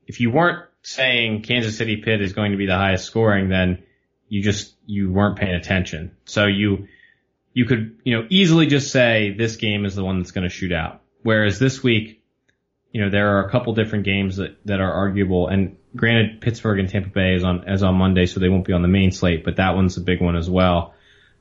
[0.07, 3.83] if you weren't saying Kansas City Pitt is going to be the highest scoring, then
[4.29, 6.17] you just, you weren't paying attention.
[6.25, 6.89] So you,
[7.55, 10.51] you could, you know, easily just say this game is the one that's going to
[10.51, 11.01] shoot out.
[11.23, 12.23] Whereas this week,
[12.93, 15.47] you know, there are a couple different games that, that are arguable.
[15.47, 18.73] And granted, Pittsburgh and Tampa Bay is on, as on Monday, so they won't be
[18.73, 20.95] on the main slate, but that one's a big one as well.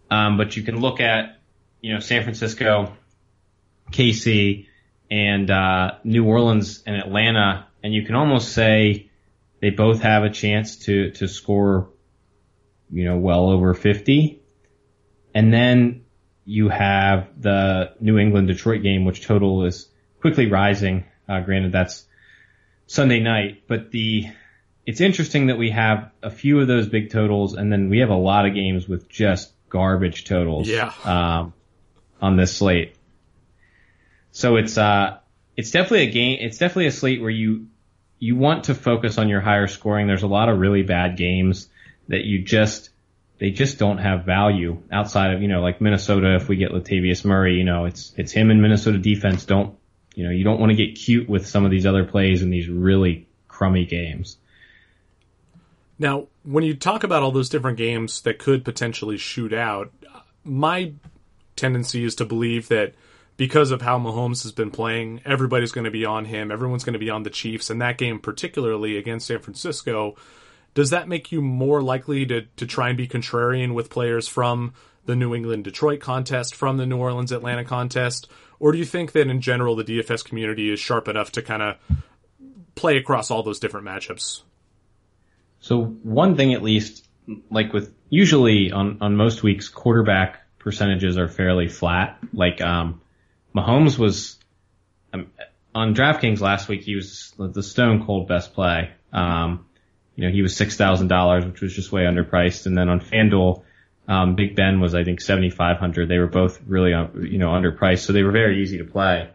[0.09, 1.39] Um, but you can look at,
[1.81, 2.95] you know, San Francisco,
[3.91, 4.67] KC,
[5.09, 9.09] and, uh, New Orleans and Atlanta, and you can almost say
[9.61, 11.89] they both have a chance to, to score,
[12.91, 14.41] you know, well over 50.
[15.33, 16.02] And then
[16.45, 19.87] you have the New England Detroit game, which total is
[20.19, 22.05] quickly rising uh, granted, that's
[22.87, 24.25] Sunday night, but the
[24.85, 28.09] it's interesting that we have a few of those big totals, and then we have
[28.09, 30.67] a lot of games with just garbage totals.
[30.67, 30.93] Yeah.
[31.03, 31.53] Um,
[32.21, 32.95] on this slate,
[34.31, 35.17] so it's uh
[35.57, 36.37] it's definitely a game.
[36.41, 37.67] It's definitely a slate where you
[38.19, 40.07] you want to focus on your higher scoring.
[40.07, 41.67] There's a lot of really bad games
[42.07, 42.89] that you just
[43.43, 46.35] they just don't have value outside of you know like Minnesota.
[46.35, 49.75] If we get Latavius Murray, you know it's it's him and Minnesota defense don't
[50.15, 52.49] you know, you don't want to get cute with some of these other plays in
[52.49, 54.37] these really crummy games.
[55.97, 59.91] Now, when you talk about all those different games that could potentially shoot out,
[60.43, 60.93] my
[61.55, 62.93] tendency is to believe that
[63.37, 66.51] because of how Mahomes has been playing, everybody's going to be on him.
[66.51, 67.69] Everyone's going to be on the Chiefs.
[67.69, 70.15] And that game, particularly against San Francisco,
[70.73, 74.73] does that make you more likely to, to try and be contrarian with players from
[75.05, 78.29] the New England Detroit contest, from the New Orleans Atlanta contest?
[78.59, 81.61] Or do you think that in general the DFS community is sharp enough to kind
[81.61, 81.75] of
[82.75, 84.41] play across all those different matchups?
[85.59, 87.07] So one thing at least,
[87.49, 92.19] like with usually on, on most weeks, quarterback percentages are fairly flat.
[92.33, 93.01] Like, um,
[93.55, 94.39] Mahomes was,
[95.13, 95.27] um,
[95.75, 98.91] on DraftKings last week, he was the stone cold best play.
[99.11, 99.65] Um,
[100.15, 102.65] you know, he was $6,000, which was just way underpriced.
[102.65, 103.63] And then on FanDuel,
[104.07, 106.07] um, Big Ben was, I think, 7,500.
[106.07, 109.29] They were both really, uh, you know, underpriced, so they were very easy to play.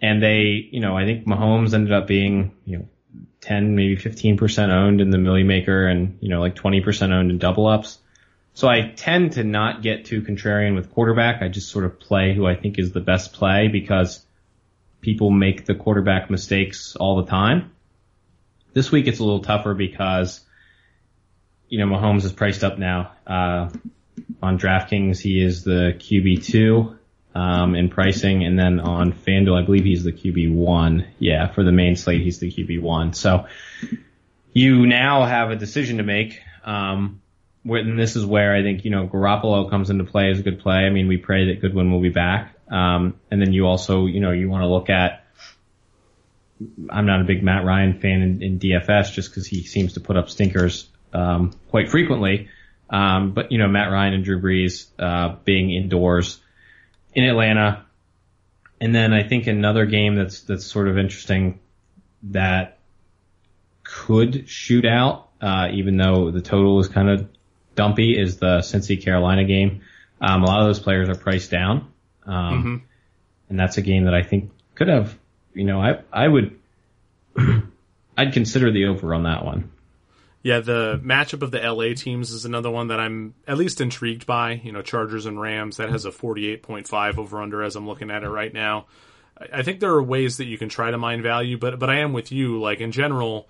[0.00, 2.88] And they, you know, I think Mahomes ended up being, you know,
[3.40, 7.38] 10, maybe 15% owned in the Milly Maker and, you know, like 20% owned in
[7.38, 7.98] double ups.
[8.54, 11.42] So I tend to not get too contrarian with quarterback.
[11.42, 14.24] I just sort of play who I think is the best play because
[15.00, 17.72] people make the quarterback mistakes all the time.
[18.72, 20.40] This week it's a little tougher because
[21.72, 23.12] you know, Mahomes is priced up now.
[23.26, 23.70] Uh,
[24.42, 26.98] on DraftKings, he is the QB two
[27.34, 31.06] um, in pricing, and then on FanDuel, I believe he's the QB one.
[31.18, 33.14] Yeah, for the main slate, he's the QB one.
[33.14, 33.46] So
[34.52, 36.42] you now have a decision to make.
[36.62, 37.22] Um,
[37.64, 40.60] and this is where I think you know Garoppolo comes into play as a good
[40.60, 40.84] play.
[40.84, 44.20] I mean, we pray that Goodwin will be back, um, and then you also you
[44.20, 45.21] know you want to look at.
[46.90, 50.00] I'm not a big Matt Ryan fan in, in DFS just because he seems to
[50.00, 52.48] put up stinkers um, quite frequently.
[52.90, 56.40] Um, but you know, Matt Ryan and Drew Brees uh, being indoors
[57.14, 57.86] in Atlanta,
[58.80, 61.60] and then I think another game that's that's sort of interesting
[62.24, 62.78] that
[63.82, 67.28] could shoot out, uh, even though the total is kind of
[67.74, 69.82] dumpy, is the Cincy Carolina game.
[70.20, 71.92] Um, a lot of those players are priced down.
[72.24, 72.76] Um, mm-hmm.
[73.48, 75.18] and that's a game that I think could have,
[75.54, 76.58] you know, I, I would,
[78.16, 79.70] I'd consider the over on that one.
[80.42, 84.26] Yeah, the matchup of the LA teams is another one that I'm at least intrigued
[84.26, 84.60] by.
[84.64, 88.24] You know, Chargers and Rams, that has a 48.5 over under as I'm looking at
[88.24, 88.86] it right now.
[89.52, 92.00] I think there are ways that you can try to mine value, but but I
[92.00, 92.60] am with you.
[92.60, 93.48] Like in general,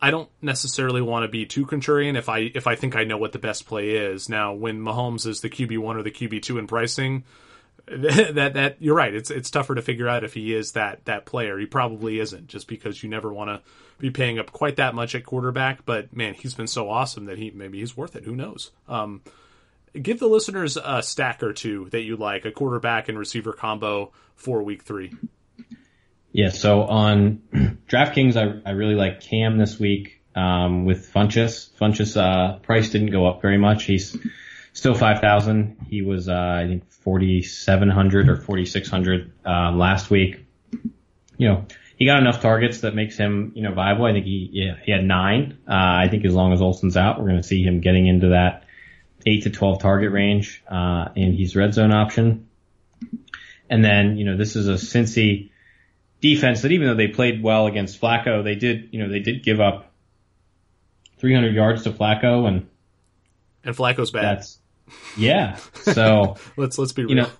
[0.00, 3.16] I don't necessarily want to be too contrarian if I if I think I know
[3.18, 4.28] what the best play is.
[4.28, 7.24] Now, when Mahomes is the QB one or the QB two in pricing,
[7.86, 9.14] that that you're right.
[9.14, 11.58] It's it's tougher to figure out if he is that that player.
[11.58, 13.60] He probably isn't, just because you never want to
[13.98, 15.84] be paying up quite that much at quarterback.
[15.84, 18.24] But man, he's been so awesome that he maybe he's worth it.
[18.24, 18.70] Who knows?
[18.88, 19.22] Um,
[20.00, 24.12] give the listeners a stack or two that you like, a quarterback and receiver combo
[24.34, 25.12] for week three.
[26.32, 27.42] Yeah, so on
[27.88, 31.70] DraftKings, I, I really like Cam this week um, with Funchess.
[31.80, 33.84] Funchess uh, price didn't go up very much.
[33.84, 34.16] He's
[34.74, 35.86] still five thousand.
[35.88, 40.44] He was uh, I think forty seven hundred or forty six hundred um, last week.
[41.38, 41.66] You know,
[41.96, 44.04] he got enough targets that makes him you know viable.
[44.04, 45.58] I think he yeah, he had nine.
[45.66, 48.28] Uh, I think as long as Olsen's out, we're going to see him getting into
[48.28, 48.64] that
[49.24, 52.48] eight to twelve target range, uh, and he's red zone option.
[53.70, 55.50] And then you know this is a Cincy
[56.24, 59.42] defense that even though they played well against Flacco, they did, you know, they did
[59.42, 59.92] give up
[61.18, 62.66] 300 yards to Flacco and
[63.62, 64.38] and Flacco's bad.
[64.38, 64.58] That's
[65.16, 65.56] yeah.
[65.82, 67.10] So let's let's be real.
[67.10, 67.30] You know,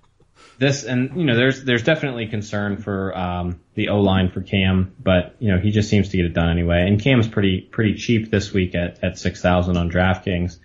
[0.59, 4.95] this and you know there's there's definitely concern for um, the O line for Cam,
[5.03, 6.87] but you know he just seems to get it done anyway.
[6.87, 10.59] And Cam's pretty pretty cheap this week at at six thousand on DraftKings,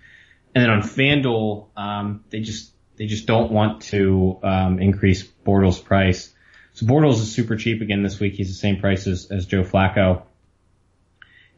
[0.54, 5.82] and then on FanDuel um, they just they just don't want to um, increase Bortles'
[5.82, 6.34] price.
[6.74, 8.34] So Bortles is super cheap again this week.
[8.34, 10.24] He's the same price as, as Joe Flacco.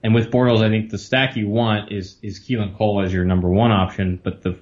[0.05, 3.25] And with Bortles, I think the stack you want is, is Keelan Cole as your
[3.25, 4.21] number one option.
[4.23, 4.61] But the,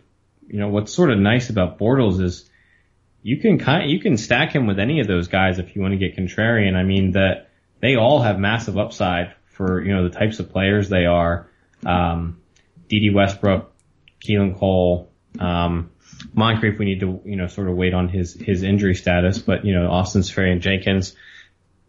[0.51, 2.51] you know, what's sort of nice about Bortles is
[3.23, 5.93] you can kind, you can stack him with any of those guys if you want
[5.93, 6.75] to get contrarian.
[6.75, 10.89] I mean that they all have massive upside for, you know, the types of players
[10.89, 11.49] they are.
[11.87, 12.41] Um,
[12.89, 13.73] Dede Westbrook,
[14.25, 15.91] Keelan Cole, um,
[16.35, 19.65] Moncrief, we need to, you know, sort of wait on his, his injury status, but,
[19.65, 21.15] you know, Austin Seferian-Jenkins,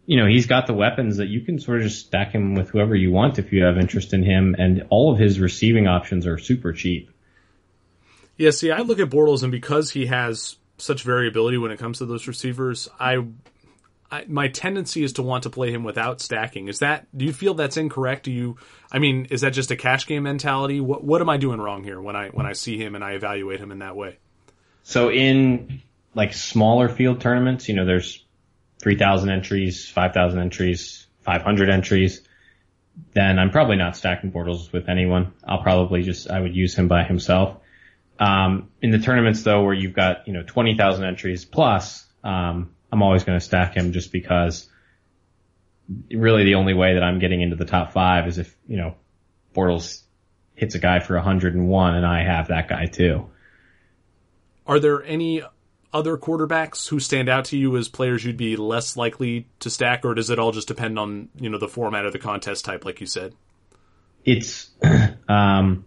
[0.06, 2.70] you know, he's got the weapons that you can sort of just stack him with
[2.70, 6.26] whoever you want if you have interest in him, and all of his receiving options
[6.26, 7.11] are super cheap.
[8.42, 11.98] Yeah, see, I look at Bortles, and because he has such variability when it comes
[11.98, 13.24] to those receivers, I,
[14.10, 16.66] I, my tendency is to want to play him without stacking.
[16.66, 17.06] Is that?
[17.16, 18.24] Do you feel that's incorrect?
[18.24, 18.56] Do you?
[18.90, 20.80] I mean, is that just a cash game mentality?
[20.80, 23.12] What What am I doing wrong here when I when I see him and I
[23.12, 24.18] evaluate him in that way?
[24.82, 25.80] So in
[26.16, 28.24] like smaller field tournaments, you know, there's
[28.80, 32.22] 3,000 entries, 5,000 entries, 500 entries.
[33.12, 35.32] Then I'm probably not stacking Bortles with anyone.
[35.44, 37.61] I'll probably just, I would use him by himself.
[38.22, 43.02] Um, in the tournaments though, where you've got, you know, 20,000 entries plus, um, I'm
[43.02, 44.68] always going to stack him just because
[46.08, 48.94] really the only way that I'm getting into the top five is if, you know,
[49.56, 50.02] Bortles
[50.54, 53.28] hits a guy for 101 and I have that guy too.
[54.68, 55.42] Are there any
[55.92, 60.04] other quarterbacks who stand out to you as players you'd be less likely to stack,
[60.04, 62.84] or does it all just depend on you know the format of the contest type,
[62.84, 63.34] like you said?
[64.24, 64.70] It's
[65.28, 65.84] um,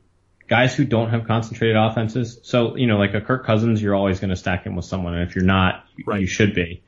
[0.47, 2.39] guys who don't have concentrated offenses.
[2.43, 5.15] So you know, like a Kirk Cousins, you're always going to stack him with someone,
[5.15, 6.21] and if you're not, right.
[6.21, 6.83] you should be.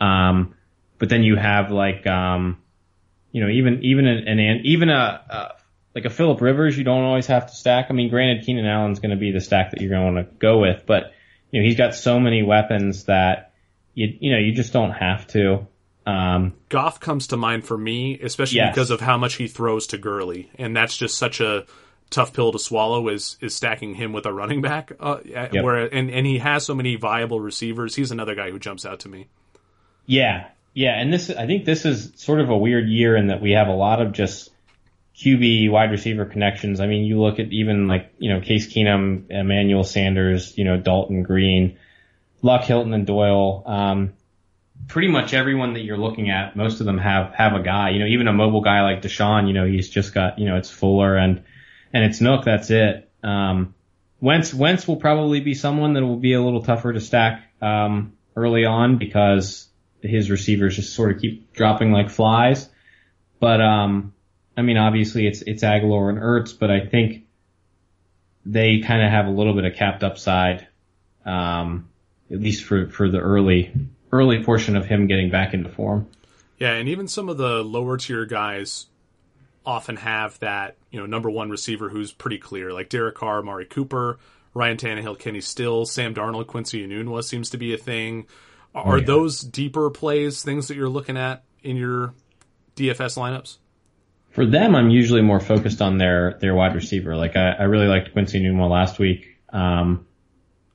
[0.00, 0.54] Um,
[0.98, 2.58] but then you have like um,
[3.32, 4.92] you know, even even an, an even a,
[5.28, 5.48] a
[5.94, 7.86] like a Philip Rivers, you don't always have to stack.
[7.90, 10.28] I mean, granted, Keenan Allen's going to be the stack that you're going to want
[10.28, 11.12] to go with, but
[11.50, 13.52] you know, he's got so many weapons that
[13.94, 15.66] you, you know, you just don't have to.
[16.06, 18.74] Um, Goff comes to mind for me, especially yes.
[18.74, 21.66] because of how much he throws to Gurley, and that's just such a
[22.10, 23.08] tough pill to swallow.
[23.08, 25.52] Is is stacking him with a running back, uh, yep.
[25.64, 27.94] where and and he has so many viable receivers.
[27.94, 29.28] He's another guy who jumps out to me.
[30.06, 33.40] Yeah, yeah, and this I think this is sort of a weird year in that
[33.40, 34.50] we have a lot of just
[35.18, 36.80] QB wide receiver connections.
[36.80, 40.76] I mean, you look at even like, you know, Case Keenum, Emmanuel Sanders, you know,
[40.76, 41.76] Dalton Green,
[42.40, 43.64] Luck, Hilton, and Doyle.
[43.66, 44.12] Um,
[44.86, 47.98] pretty much everyone that you're looking at, most of them have, have a guy, you
[47.98, 50.70] know, even a mobile guy like Deshaun, you know, he's just got, you know, it's
[50.70, 51.42] Fuller and,
[51.92, 52.44] and it's Nuk.
[52.44, 53.10] That's it.
[53.22, 53.74] Um,
[54.20, 58.14] Wentz, Wentz will probably be someone that will be a little tougher to stack, um,
[58.36, 59.68] early on because
[60.02, 62.68] his receivers just sort of keep dropping like flies.
[63.40, 64.12] But, um,
[64.56, 67.26] I mean, obviously it's it's Agholor and Ertz, but I think
[68.44, 70.66] they kind of have a little bit of capped upside,
[71.24, 71.88] um,
[72.30, 73.72] at least for for the early
[74.10, 76.08] early portion of him getting back into form.
[76.58, 78.86] Yeah, and even some of the lower tier guys
[79.68, 83.66] often have that you know number one receiver who's pretty clear, like Derek Carr, Amari
[83.66, 84.18] Cooper,
[84.54, 88.26] Ryan Tannehill, Kenny Stills, Sam Darnold, Quincy Enunwa seems to be a thing.
[88.74, 89.04] Are oh, yeah.
[89.04, 92.14] those deeper plays things that you're looking at in your
[92.76, 93.58] DFS lineups?
[94.30, 97.14] For them, I'm usually more focused on their their wide receiver.
[97.14, 99.36] Like I, I really liked Quincy Enunwa last week.
[99.50, 100.06] Um,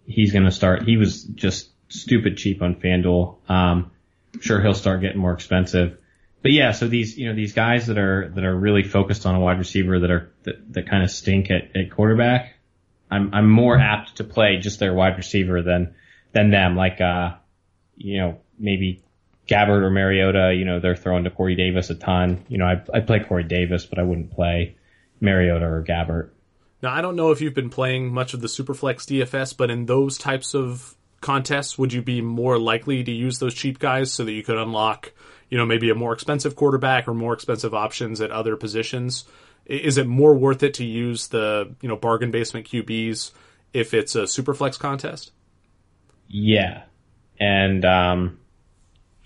[0.05, 0.83] he's going to start.
[0.83, 3.49] He was just stupid cheap on FanDuel.
[3.49, 3.91] Um,
[4.35, 5.97] I'm sure he'll start getting more expensive.
[6.43, 9.33] But yeah, so these you know these guys that are that are really focused on
[9.33, 12.53] a wide receiver that are that, that kind of stink at, at quarterback.
[13.09, 15.95] I'm I'm more apt to play just their wide receiver than
[16.33, 16.75] than them.
[16.75, 17.35] Like uh,
[17.95, 19.01] you know maybe
[19.47, 22.45] Gabbert or Mariota, you know, they're throwing to Corey Davis a ton.
[22.49, 24.75] You know, I I play Corey Davis, but I wouldn't play
[25.21, 26.29] Mariota or Gabbert.
[26.81, 29.85] Now, I don't know if you've been playing much of the Superflex DFS, but in
[29.85, 34.25] those types of contests, would you be more likely to use those cheap guys so
[34.25, 35.13] that you could unlock,
[35.49, 39.25] you know, maybe a more expensive quarterback or more expensive options at other positions?
[39.65, 43.31] Is it more worth it to use the, you know, bargain basement QBs
[43.73, 45.31] if it's a Superflex contest?
[46.27, 46.83] Yeah.
[47.39, 48.39] And um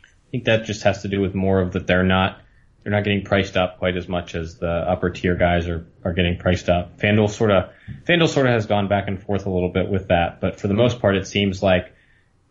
[0.03, 2.39] I think that just has to do with more of that they're not
[2.83, 6.13] they're not getting priced up quite as much as the upper tier guys are are
[6.13, 6.99] getting priced up.
[6.99, 7.69] FanDuel sort of
[8.07, 10.67] FanDuel sort of has gone back and forth a little bit with that, but for
[10.67, 11.93] the most part, it seems like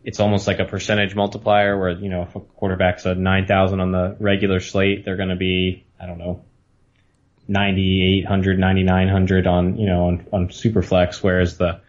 [0.07, 3.81] it's almost like a percentage multiplier where you know if a quarterback's a nine thousand
[3.81, 6.41] on the regular slate, they're going to be I don't know.
[7.49, 11.79] 9800 9900 on you know on on superflex whereas the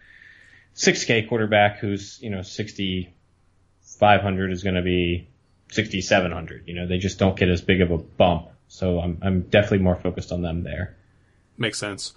[0.76, 5.26] 6k quarterback who's you know 6500 is going to be
[5.70, 6.64] 6700.
[6.66, 8.48] You know, they just don't get as big of a bump.
[8.68, 10.96] So I'm, I'm definitely more focused on them there.
[11.56, 12.14] Makes sense.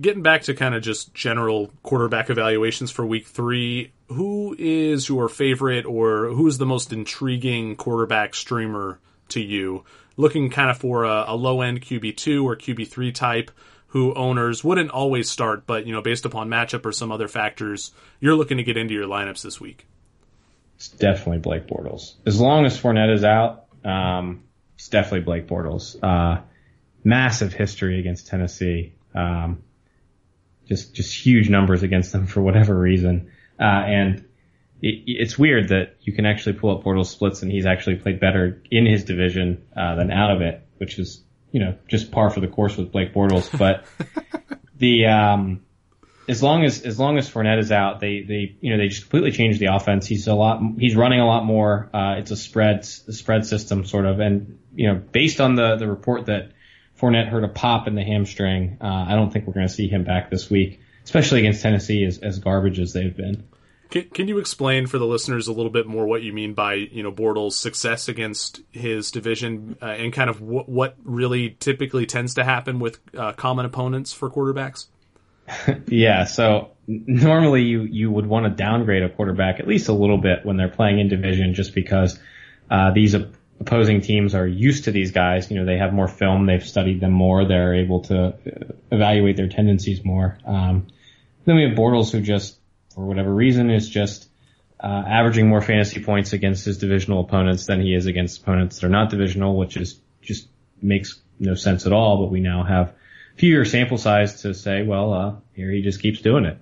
[0.00, 5.28] Getting back to kind of just general quarterback evaluations for week three, who is your
[5.28, 8.98] favorite or who's the most intriguing quarterback streamer
[9.28, 9.84] to you?
[10.16, 13.50] Looking kind of for a, a low end QB2 or QB3 type
[13.88, 17.92] who owners wouldn't always start, but you know, based upon matchup or some other factors,
[18.20, 19.86] you're looking to get into your lineups this week
[20.82, 22.14] it's definitely Blake Bortles.
[22.26, 24.42] As long as Fournette is out, um,
[24.74, 25.96] it's definitely Blake Bortles.
[26.02, 26.42] Uh,
[27.04, 28.92] massive history against Tennessee.
[29.14, 29.62] Um,
[30.66, 33.30] just just huge numbers against them for whatever reason.
[33.62, 34.24] Uh, and
[34.82, 38.20] it, it's weird that you can actually pull up Bortles splits and he's actually played
[38.20, 42.30] better in his division uh, than out of it, which is you know just par
[42.30, 43.56] for the course with Blake Bortles.
[43.56, 43.84] But
[44.76, 45.62] the um,
[46.28, 49.02] as long as as long as Fournette is out, they they you know they just
[49.02, 50.06] completely change the offense.
[50.06, 51.90] He's a lot he's running a lot more.
[51.92, 55.76] Uh, it's a spread a spread system sort of, and you know based on the
[55.76, 56.52] the report that
[57.00, 59.88] Fournette heard a pop in the hamstring, uh, I don't think we're going to see
[59.88, 63.44] him back this week, especially against Tennessee as as garbage as they've been.
[63.92, 66.74] Can, can you explain for the listeners a little bit more what you mean by
[66.74, 72.06] you know Bortles' success against his division uh, and kind of what, what really typically
[72.06, 74.86] tends to happen with uh, common opponents for quarterbacks?
[75.88, 80.16] yeah, so normally you you would want to downgrade a quarterback at least a little
[80.16, 82.18] bit when they're playing in division, just because
[82.70, 83.14] uh, these
[83.60, 85.50] opposing teams are used to these guys.
[85.50, 88.32] You know, they have more film, they've studied them more, they're able to uh,
[88.90, 90.38] evaluate their tendencies more.
[90.46, 90.86] Um,
[91.44, 92.56] then we have Bortles, who just
[92.94, 94.28] for whatever reason is just
[94.80, 98.86] uh, averaging more fantasy points against his divisional opponents than he is against opponents that
[98.86, 100.48] are not divisional, which is just
[100.80, 102.18] makes no sense at all.
[102.18, 102.94] But we now have
[103.36, 106.58] fewer sample size to say, well, uh, here he just keeps doing it.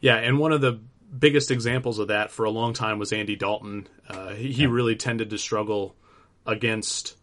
[0.00, 0.80] Yeah, and one of the
[1.18, 3.88] biggest examples of that for a long time was Andy Dalton.
[4.08, 5.96] Uh, he, he really tended to struggle
[6.46, 7.16] against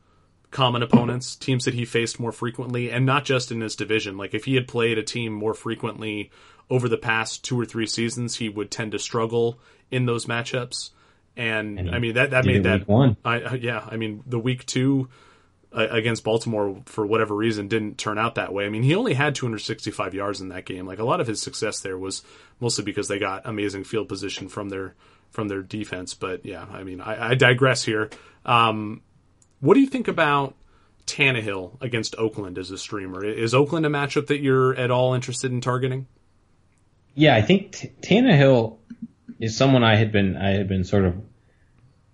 [0.53, 4.15] common opponents, teams that he faced more frequently, and not just in his division.
[4.15, 6.31] Like if he had played a team more frequently
[6.69, 9.59] over the past two or three seasons, he would tend to struggle
[9.91, 10.91] in those matchups.
[11.35, 13.17] And, and I mean that that made that one.
[13.25, 15.09] I yeah, I mean the week two
[15.73, 18.65] against Baltimore for whatever reason didn't turn out that way.
[18.65, 20.85] I mean, he only had 265 yards in that game.
[20.85, 22.21] Like a lot of his success there was
[22.59, 24.93] mostly because they got amazing field position from their
[25.31, 26.13] from their defense.
[26.13, 28.11] But yeah, I mean, I, I digress here.
[28.45, 29.01] Um,
[29.63, 30.55] what do you think about
[31.05, 33.23] Tannehill against Oakland as a streamer?
[33.23, 36.05] Is Oakland a matchup that you're at all interested in targeting?
[37.15, 38.75] Yeah, I think T- Tannehill
[39.39, 41.15] is someone I had been I had been sort of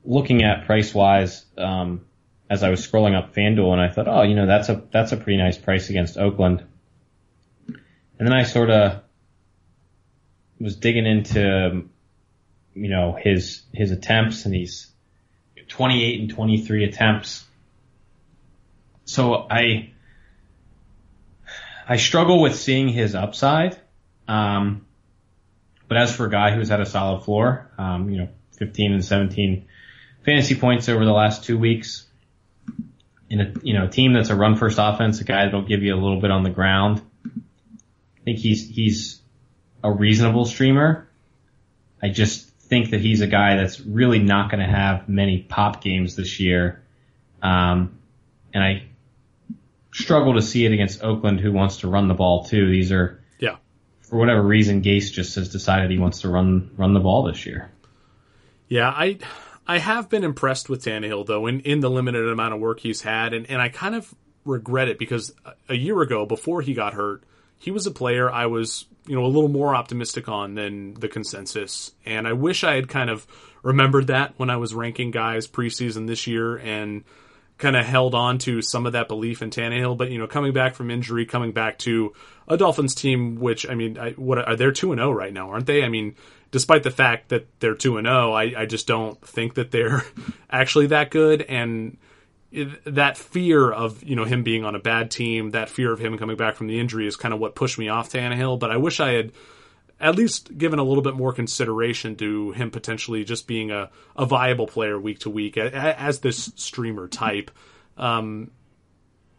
[0.05, 1.43] looking at price wise.
[1.57, 2.05] Um,
[2.51, 5.11] as I was scrolling up FanDuel and I thought, oh, you know, that's a that's
[5.11, 6.63] a pretty nice price against Oakland.
[7.67, 9.01] And then I sort of
[10.59, 11.83] was digging into,
[12.75, 14.88] you know, his his attempts and he's
[15.69, 17.45] 28 and 23 attempts.
[19.05, 19.91] So I
[21.87, 23.77] I struggle with seeing his upside.
[24.27, 24.85] Um,
[25.87, 29.03] but as for a guy who's had a solid floor, um, you know, 15 and
[29.03, 29.65] 17
[30.23, 32.05] fantasy points over the last two weeks,
[33.29, 35.83] in a you know a team that's a run first offense, a guy that'll give
[35.83, 37.01] you a little bit on the ground.
[37.25, 39.21] I think he's he's
[39.83, 41.07] a reasonable streamer.
[42.01, 45.83] I just think that he's a guy that's really not going to have many pop
[45.83, 46.83] games this year.
[47.41, 47.97] Um,
[48.53, 48.83] and I
[49.91, 52.69] struggle to see it against Oakland, who wants to run the ball too.
[52.69, 53.57] These are, yeah,
[54.01, 57.45] for whatever reason, Gase just has decided he wants to run run the ball this
[57.45, 57.71] year.
[58.67, 59.17] Yeah, I
[59.67, 63.01] I have been impressed with Tannehill though in, in the limited amount of work he's
[63.01, 64.13] had, and, and I kind of
[64.45, 65.33] regret it because
[65.67, 67.23] a year ago, before he got hurt,
[67.57, 71.07] he was a player I was you know a little more optimistic on than the
[71.07, 73.25] consensus, and I wish I had kind of
[73.63, 77.03] remembered that when I was ranking guys preseason this year and
[77.57, 79.97] kind of held on to some of that belief in Tannehill.
[79.97, 82.13] But you know, coming back from injury, coming back to
[82.47, 85.33] a Dolphins team, which I mean, I, what are they two and zero oh right
[85.33, 85.83] now, aren't they?
[85.83, 86.15] I mean,
[86.51, 89.71] despite the fact that they're two and zero, oh, I, I just don't think that
[89.71, 90.03] they're
[90.51, 91.41] actually that good.
[91.41, 91.97] And
[92.51, 96.17] that fear of you know him being on a bad team, that fear of him
[96.17, 98.59] coming back from the injury, is kind of what pushed me off Tannehill.
[98.59, 99.31] But I wish I had
[99.99, 104.25] at least given a little bit more consideration to him potentially just being a, a
[104.25, 107.51] viable player week to week as this streamer type.
[107.97, 108.51] Um,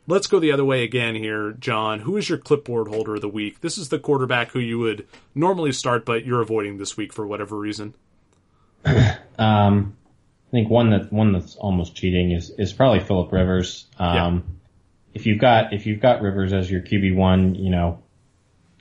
[0.07, 2.01] let's go the other way again here, John.
[2.01, 3.61] Who is your clipboard holder of the week?
[3.61, 7.27] This is the quarterback who you would normally start, but you're avoiding this week for
[7.27, 7.95] whatever reason.
[9.39, 9.97] Um,
[10.51, 13.86] I think one that one that's almost cheating is is probably Philip Rivers.
[13.98, 14.40] Um, yeah.
[15.14, 18.03] If you've got if you've got Rivers as your QB one, you know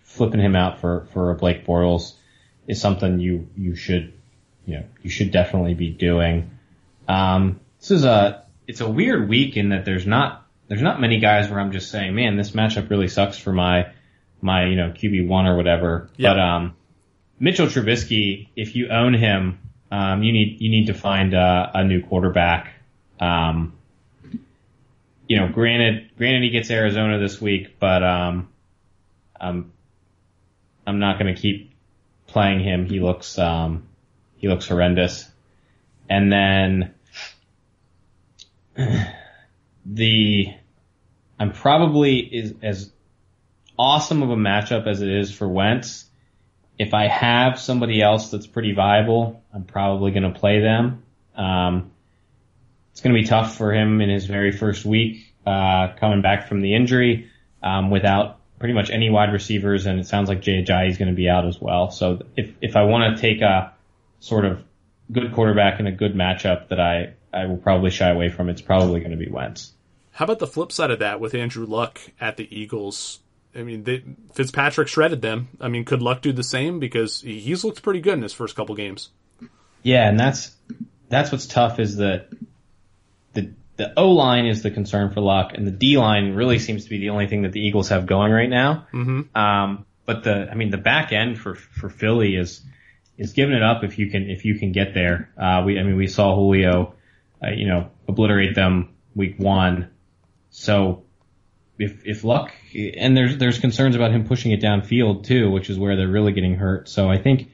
[0.01, 2.13] flipping him out for for a Blake Bortles
[2.67, 4.13] is something you you should
[4.65, 6.49] you know you should definitely be doing.
[7.07, 11.19] Um, this is a it's a weird week in that there's not there's not many
[11.19, 13.91] guys where I'm just saying, man, this matchup really sucks for my
[14.41, 16.09] my you know QB one or whatever.
[16.17, 16.35] Yep.
[16.35, 16.75] But um,
[17.39, 19.59] Mitchell Trubisky, if you own him,
[19.91, 22.73] um, you need you need to find a, a new quarterback.
[23.19, 23.73] Um,
[25.27, 28.49] you know, granted, granted he gets Arizona this week, but um,
[29.39, 29.71] I'm
[30.85, 31.73] I'm not going to keep
[32.27, 32.85] playing him.
[32.85, 33.87] He looks um,
[34.37, 35.29] he looks horrendous.
[36.09, 36.95] And then
[39.85, 40.53] the
[41.39, 42.91] I'm probably is as
[43.77, 46.05] awesome of a matchup as it is for Wentz.
[46.79, 51.03] If I have somebody else that's pretty viable, I'm probably going to play them.
[51.35, 51.91] Um,
[52.91, 56.47] it's going to be tough for him in his very first week uh, coming back
[56.47, 57.29] from the injury
[57.61, 61.09] um, without pretty much any wide receivers, and it sounds like Jay Ajayi is going
[61.09, 61.91] to be out as well.
[61.91, 63.73] So if if I want to take a
[64.19, 64.63] sort of
[65.11, 68.61] good quarterback in a good matchup that I I will probably shy away from, it's
[68.61, 69.71] probably going to be Wentz.
[70.11, 73.19] How about the flip side of that with Andrew Luck at the Eagles?
[73.55, 75.49] I mean, they, Fitzpatrick shredded them.
[75.59, 78.55] I mean, could Luck do the same because he's looked pretty good in his first
[78.55, 79.09] couple games?
[79.81, 80.55] Yeah, and that's
[81.09, 82.29] that's what's tough is that
[83.33, 86.83] the the O line is the concern for Luck, and the D line really seems
[86.83, 88.87] to be the only thing that the Eagles have going right now.
[88.93, 89.37] Mm-hmm.
[89.37, 92.61] Um, but the, I mean, the back end for for Philly is
[93.17, 95.31] is giving it up if you can if you can get there.
[95.37, 96.93] Uh, we, I mean, we saw Julio,
[97.43, 99.89] uh, you know, obliterate them week one.
[100.49, 101.03] So
[101.77, 105.77] if if Luck and there's there's concerns about him pushing it downfield too, which is
[105.77, 106.89] where they're really getting hurt.
[106.89, 107.51] So I think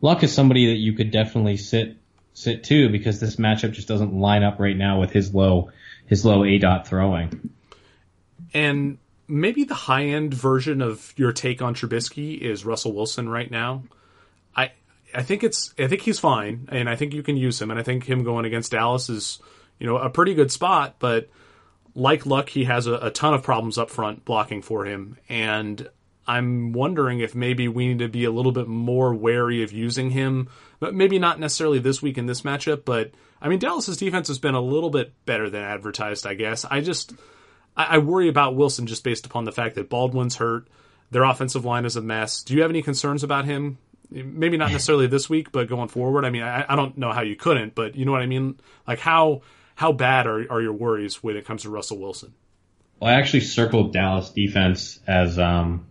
[0.00, 1.96] Luck is somebody that you could definitely sit
[2.34, 5.70] sit too because this matchup just doesn't line up right now with his low
[6.06, 7.50] his low aDOT throwing.
[8.54, 8.98] And
[9.28, 13.84] maybe the high end version of your take on Trubisky is Russell Wilson right now.
[14.54, 14.72] I
[15.14, 17.80] I think it's I think he's fine and I think you can use him and
[17.80, 19.40] I think him going against Dallas is
[19.78, 21.28] you know a pretty good spot, but
[21.96, 25.88] like Luck, he has a, a ton of problems up front blocking for him, and
[26.26, 30.10] I'm wondering if maybe we need to be a little bit more wary of using
[30.10, 30.48] him.
[30.78, 34.38] But maybe not necessarily this week in this matchup, but I mean Dallas's defense has
[34.38, 36.66] been a little bit better than advertised, I guess.
[36.66, 37.14] I just
[37.74, 40.68] I, I worry about Wilson just based upon the fact that Baldwin's hurt.
[41.10, 42.42] Their offensive line is a mess.
[42.42, 43.78] Do you have any concerns about him?
[44.10, 46.24] Maybe not necessarily this week, but going forward.
[46.24, 48.60] I mean, I, I don't know how you couldn't, but you know what I mean.
[48.86, 49.42] Like how
[49.76, 52.34] how bad are are your worries when it comes to Russell Wilson?
[52.98, 55.86] Well, I actually circled Dallas defense as um,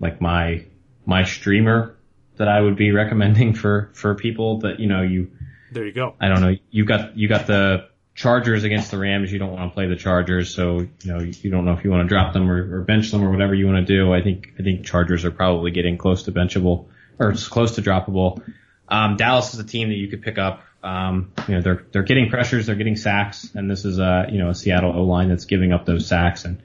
[0.00, 0.64] like my
[1.04, 1.96] my streamer
[2.38, 5.30] that I would be recommending for for people that you know you.
[5.70, 6.14] There you go.
[6.20, 6.56] I don't know.
[6.70, 9.30] You got you got the Chargers against the Rams.
[9.30, 11.90] You don't want to play the Chargers, so you know you don't know if you
[11.90, 14.14] want to drop them or, or bench them or whatever you want to do.
[14.14, 16.86] I think I think Chargers are probably getting close to benchable
[17.18, 18.42] or close to droppable.
[18.88, 20.62] Um, Dallas is a team that you could pick up.
[20.82, 24.38] Um, you know they're they're getting pressures, they're getting sacks, and this is a you
[24.38, 26.62] know a Seattle O line that's giving up those sacks and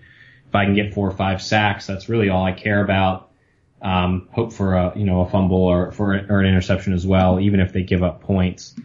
[0.52, 3.32] if I can get four or five sacks, that's really all I care about.
[3.82, 7.40] Um, hope for a you know a fumble or for or an interception as well,
[7.40, 8.76] even if they give up points.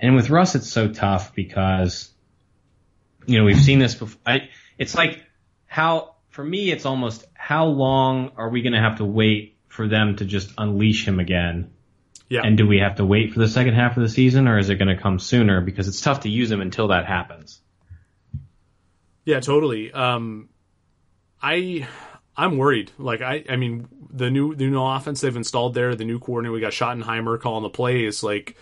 [0.00, 2.08] And with Russ, it's so tough because
[3.26, 4.18] you know we've seen this before.
[4.24, 5.22] I, it's like
[5.66, 9.88] how for me, it's almost how long are we going to have to wait for
[9.88, 11.70] them to just unleash him again?
[12.30, 12.42] Yeah.
[12.44, 14.70] And do we have to wait for the second half of the season, or is
[14.70, 15.60] it going to come sooner?
[15.60, 17.60] Because it's tough to use him until that happens.
[19.24, 19.92] Yeah, totally.
[19.92, 20.48] Um,
[21.42, 21.88] I
[22.36, 22.92] I'm worried.
[22.98, 26.52] Like I I mean the new the new offense they've installed there, the new coordinator
[26.52, 28.22] we got Schottenheimer calling the plays.
[28.22, 28.56] Like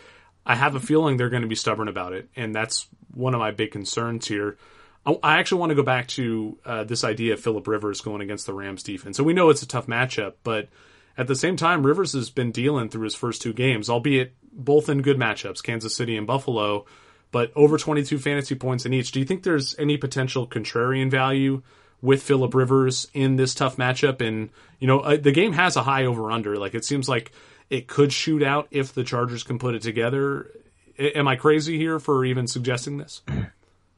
[0.46, 3.40] I have a feeling they're going to be stubborn about it, and that's one of
[3.40, 4.56] my big concerns here.
[5.04, 8.22] I, I actually want to go back to uh, this idea of Philip Rivers going
[8.22, 9.18] against the Rams defense.
[9.18, 10.70] So we know it's a tough matchup, but
[11.18, 14.88] at the same time, Rivers has been dealing through his first two games, albeit both
[14.88, 16.86] in good matchups, Kansas City and Buffalo
[17.30, 19.12] but over 22 fantasy points in each.
[19.12, 21.62] Do you think there's any potential contrarian value
[22.00, 24.20] with Philip Rivers in this tough matchup?
[24.26, 26.56] And you know, uh, the game has a high over under.
[26.56, 27.32] Like it seems like
[27.70, 30.50] it could shoot out if the Chargers can put it together.
[30.98, 33.22] Am I crazy here for even suggesting this?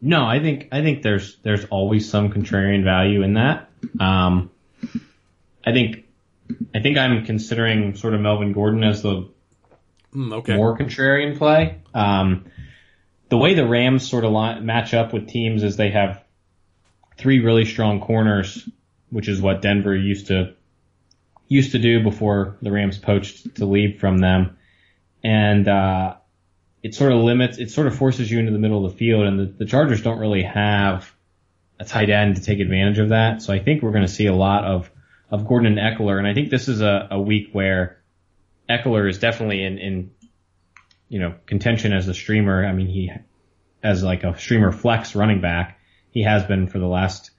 [0.02, 3.68] No, I think I think there's there's always some contrarian value in that.
[3.98, 4.50] Um,
[5.64, 6.04] I think
[6.74, 9.28] I think I'm considering sort of Melvin Gordon as the
[10.14, 10.56] Mm, okay.
[10.56, 11.78] more contrarian play.
[11.94, 12.46] Um,
[13.28, 16.24] the way the Rams sort of line, match up with teams is they have
[17.16, 18.68] three really strong corners,
[19.10, 20.54] which is what Denver used to
[21.46, 24.56] used to do before the Rams poached Talib from them,
[25.22, 26.14] and uh,
[26.82, 29.26] it sort of limits, it sort of forces you into the middle of the field,
[29.26, 31.12] and the, the Chargers don't really have
[31.78, 33.42] a tight end to take advantage of that.
[33.42, 34.90] So I think we're going to see a lot of
[35.30, 38.02] of Gordon and Ekeler, and I think this is a, a week where
[38.68, 40.10] Ekeler is definitely in, in
[41.08, 42.64] you know contention as a streamer.
[42.64, 43.10] I mean, he
[43.82, 45.78] as like a streamer flex running back,
[46.10, 47.30] he has been for the last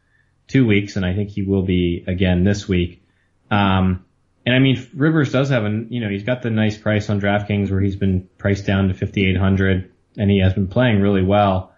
[0.48, 3.04] two weeks, and I think he will be again this week.
[3.50, 4.06] Um,
[4.46, 7.22] and I mean, Rivers does have a you know he's got the nice price on
[7.22, 11.74] DraftKings where he's been priced down to 5800, and he has been playing really well.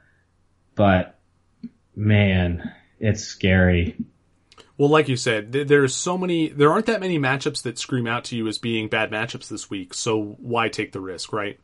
[0.75, 1.19] But
[1.95, 3.97] man, it's scary.
[4.77, 6.49] Well, like you said, th- there's so many.
[6.49, 9.69] There aren't that many matchups that scream out to you as being bad matchups this
[9.69, 9.93] week.
[9.93, 11.59] So why take the risk, right?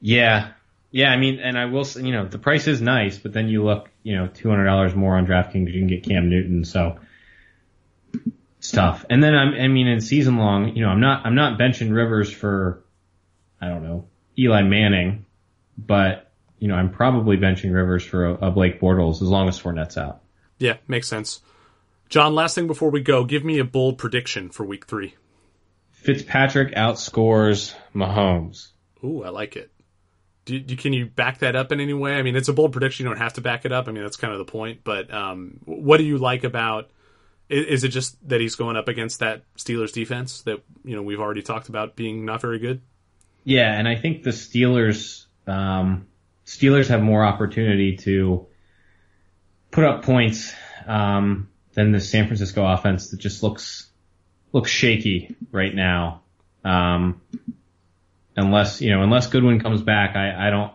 [0.00, 0.52] Yeah.
[0.92, 3.48] Yeah, I mean, and I will say, you know, the price is nice, but then
[3.48, 6.98] you look, you know, $200 more on DraftKings, you can get Cam Newton, so
[8.58, 9.04] it's tough.
[9.08, 11.94] And then I'm, I mean, in season long, you know, I'm not, I'm not benching
[11.94, 12.82] Rivers for,
[13.60, 15.26] I don't know, Eli Manning,
[15.78, 19.60] but, you know, I'm probably benching Rivers for a, a Blake Bortles as long as
[19.60, 20.22] Fournette's out.
[20.58, 21.40] Yeah, makes sense.
[22.10, 25.14] John, last thing before we go, give me a bold prediction for week three.
[25.92, 28.72] Fitzpatrick outscores Mahomes.
[29.04, 29.70] Ooh, I like it.
[30.44, 32.14] Do, do, can you back that up in any way?
[32.14, 33.04] I mean, it's a bold prediction.
[33.04, 33.86] You don't have to back it up.
[33.86, 34.80] I mean, that's kind of the point.
[34.82, 36.90] But um, what do you like about?
[37.48, 41.02] Is, is it just that he's going up against that Steelers defense that you know
[41.02, 42.80] we've already talked about being not very good?
[43.44, 46.08] Yeah, and I think the Steelers um,
[46.44, 48.46] Steelers have more opportunity to
[49.70, 50.52] put up points
[50.86, 53.90] um, than the San Francisco offense that just looks
[54.52, 56.22] looks shaky right now.
[56.64, 57.20] Um,
[58.36, 60.72] unless you know, unless Goodwin comes back, I, I don't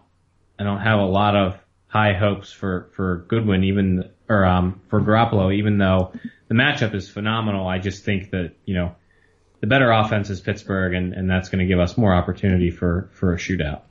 [0.57, 5.01] I don't have a lot of high hopes for for Goodwin, even or um, for
[5.01, 6.13] Garoppolo, even though
[6.47, 7.67] the matchup is phenomenal.
[7.67, 8.95] I just think that you know
[9.61, 13.09] the better offense is Pittsburgh, and, and that's going to give us more opportunity for
[13.13, 13.81] for a shootout.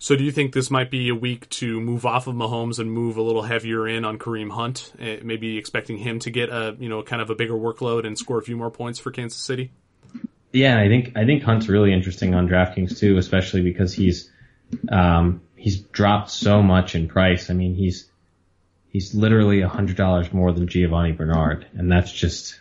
[0.00, 2.90] So, do you think this might be a week to move off of Mahomes and
[2.90, 4.92] move a little heavier in on Kareem Hunt?
[4.98, 8.38] Maybe expecting him to get a you know kind of a bigger workload and score
[8.38, 9.72] a few more points for Kansas City.
[10.52, 14.30] Yeah, I think I think Hunt's really interesting on DraftKings too, especially because he's
[14.88, 17.50] um, he's dropped so much in price.
[17.50, 18.08] I mean, he's
[18.90, 22.58] he's literally a hundred dollars more than Giovani Bernard, and that's just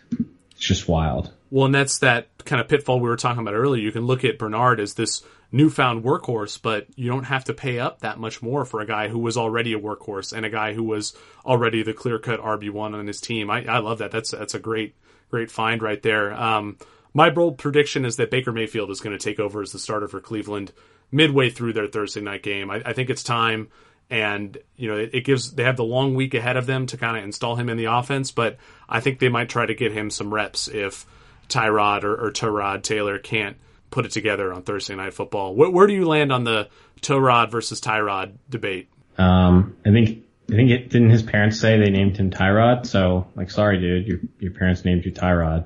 [0.52, 1.32] it's just wild.
[1.50, 3.82] Well, and that's that kind of pitfall we were talking about earlier.
[3.82, 7.80] You can look at Bernard as this newfound workhorse, but you don't have to pay
[7.80, 10.74] up that much more for a guy who was already a workhorse and a guy
[10.74, 13.50] who was already the clear cut RB one on his team.
[13.50, 14.12] I, I love that.
[14.12, 14.95] That's that's a great
[15.30, 16.34] great find right there.
[16.34, 16.78] Um,
[17.14, 20.08] my bold prediction is that Baker Mayfield is going to take over as the starter
[20.08, 20.72] for Cleveland
[21.12, 22.70] midway through their Thursday night game.
[22.70, 23.70] I, I think it's time,
[24.10, 27.18] and you know it, gives they have the long week ahead of them to kind
[27.18, 28.32] of install him in the offense.
[28.32, 31.06] But I think they might try to get him some reps if
[31.48, 33.58] Tyrod or, or Tyrod Taylor can't
[33.90, 35.56] put it together on Thursday night football.
[35.56, 36.70] Where, where do you land on the
[37.02, 38.90] Tyrod versus Tyrod debate?
[39.18, 42.86] Um, I think I think it didn't his parents say they named him Tyrod.
[42.86, 45.66] So like, sorry, dude, your your parents named you Tyrod.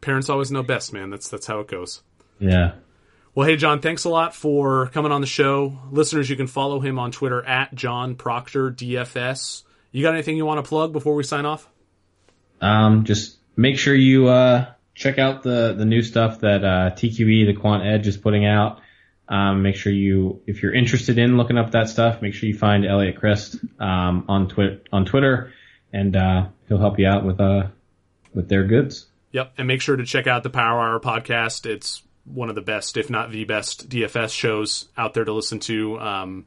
[0.00, 1.10] Parents always know best, man.
[1.10, 2.02] That's that's how it goes.
[2.38, 2.72] Yeah.
[3.34, 5.78] Well, hey, John, thanks a lot for coming on the show.
[5.90, 9.62] Listeners, you can follow him on Twitter at John Proctor DFS.
[9.92, 11.68] You got anything you want to plug before we sign off?
[12.62, 17.46] Um, just make sure you uh, check out the the new stuff that uh, TQE,
[17.46, 18.80] the Quant Edge, is putting out.
[19.28, 22.56] Um, make sure you, if you're interested in looking up that stuff, make sure you
[22.56, 24.50] find Elliot Christ um, on
[24.92, 25.52] on Twitter,
[25.92, 27.68] and uh, he'll help you out with uh
[28.34, 29.06] with their goods.
[29.32, 31.66] Yep, and make sure to check out the Power Hour podcast.
[31.66, 35.60] It's one of the best, if not the best, DFS shows out there to listen
[35.60, 35.98] to.
[36.00, 36.46] Um,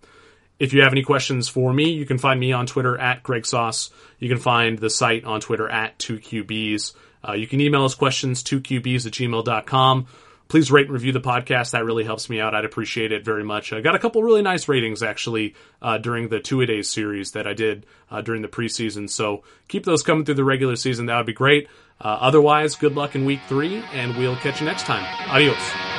[0.58, 3.46] if you have any questions for me, you can find me on Twitter at Greg
[3.46, 3.92] Sauce.
[4.20, 6.94] You can find the site on Twitter at 2QBs.
[7.28, 10.08] Uh, you can email us questions, 2QBs at gmail.com.
[10.48, 11.72] Please rate and review the podcast.
[11.72, 12.56] That really helps me out.
[12.56, 13.72] I'd appreciate it very much.
[13.72, 17.32] I got a couple really nice ratings actually uh, during the two a days series
[17.32, 19.10] that I did uh, during the preseason.
[19.10, 21.06] So keep those coming through the regular season.
[21.06, 21.68] That would be great.
[22.02, 25.06] Uh, otherwise, good luck in week three, and we'll catch you next time.
[25.30, 25.99] Adios.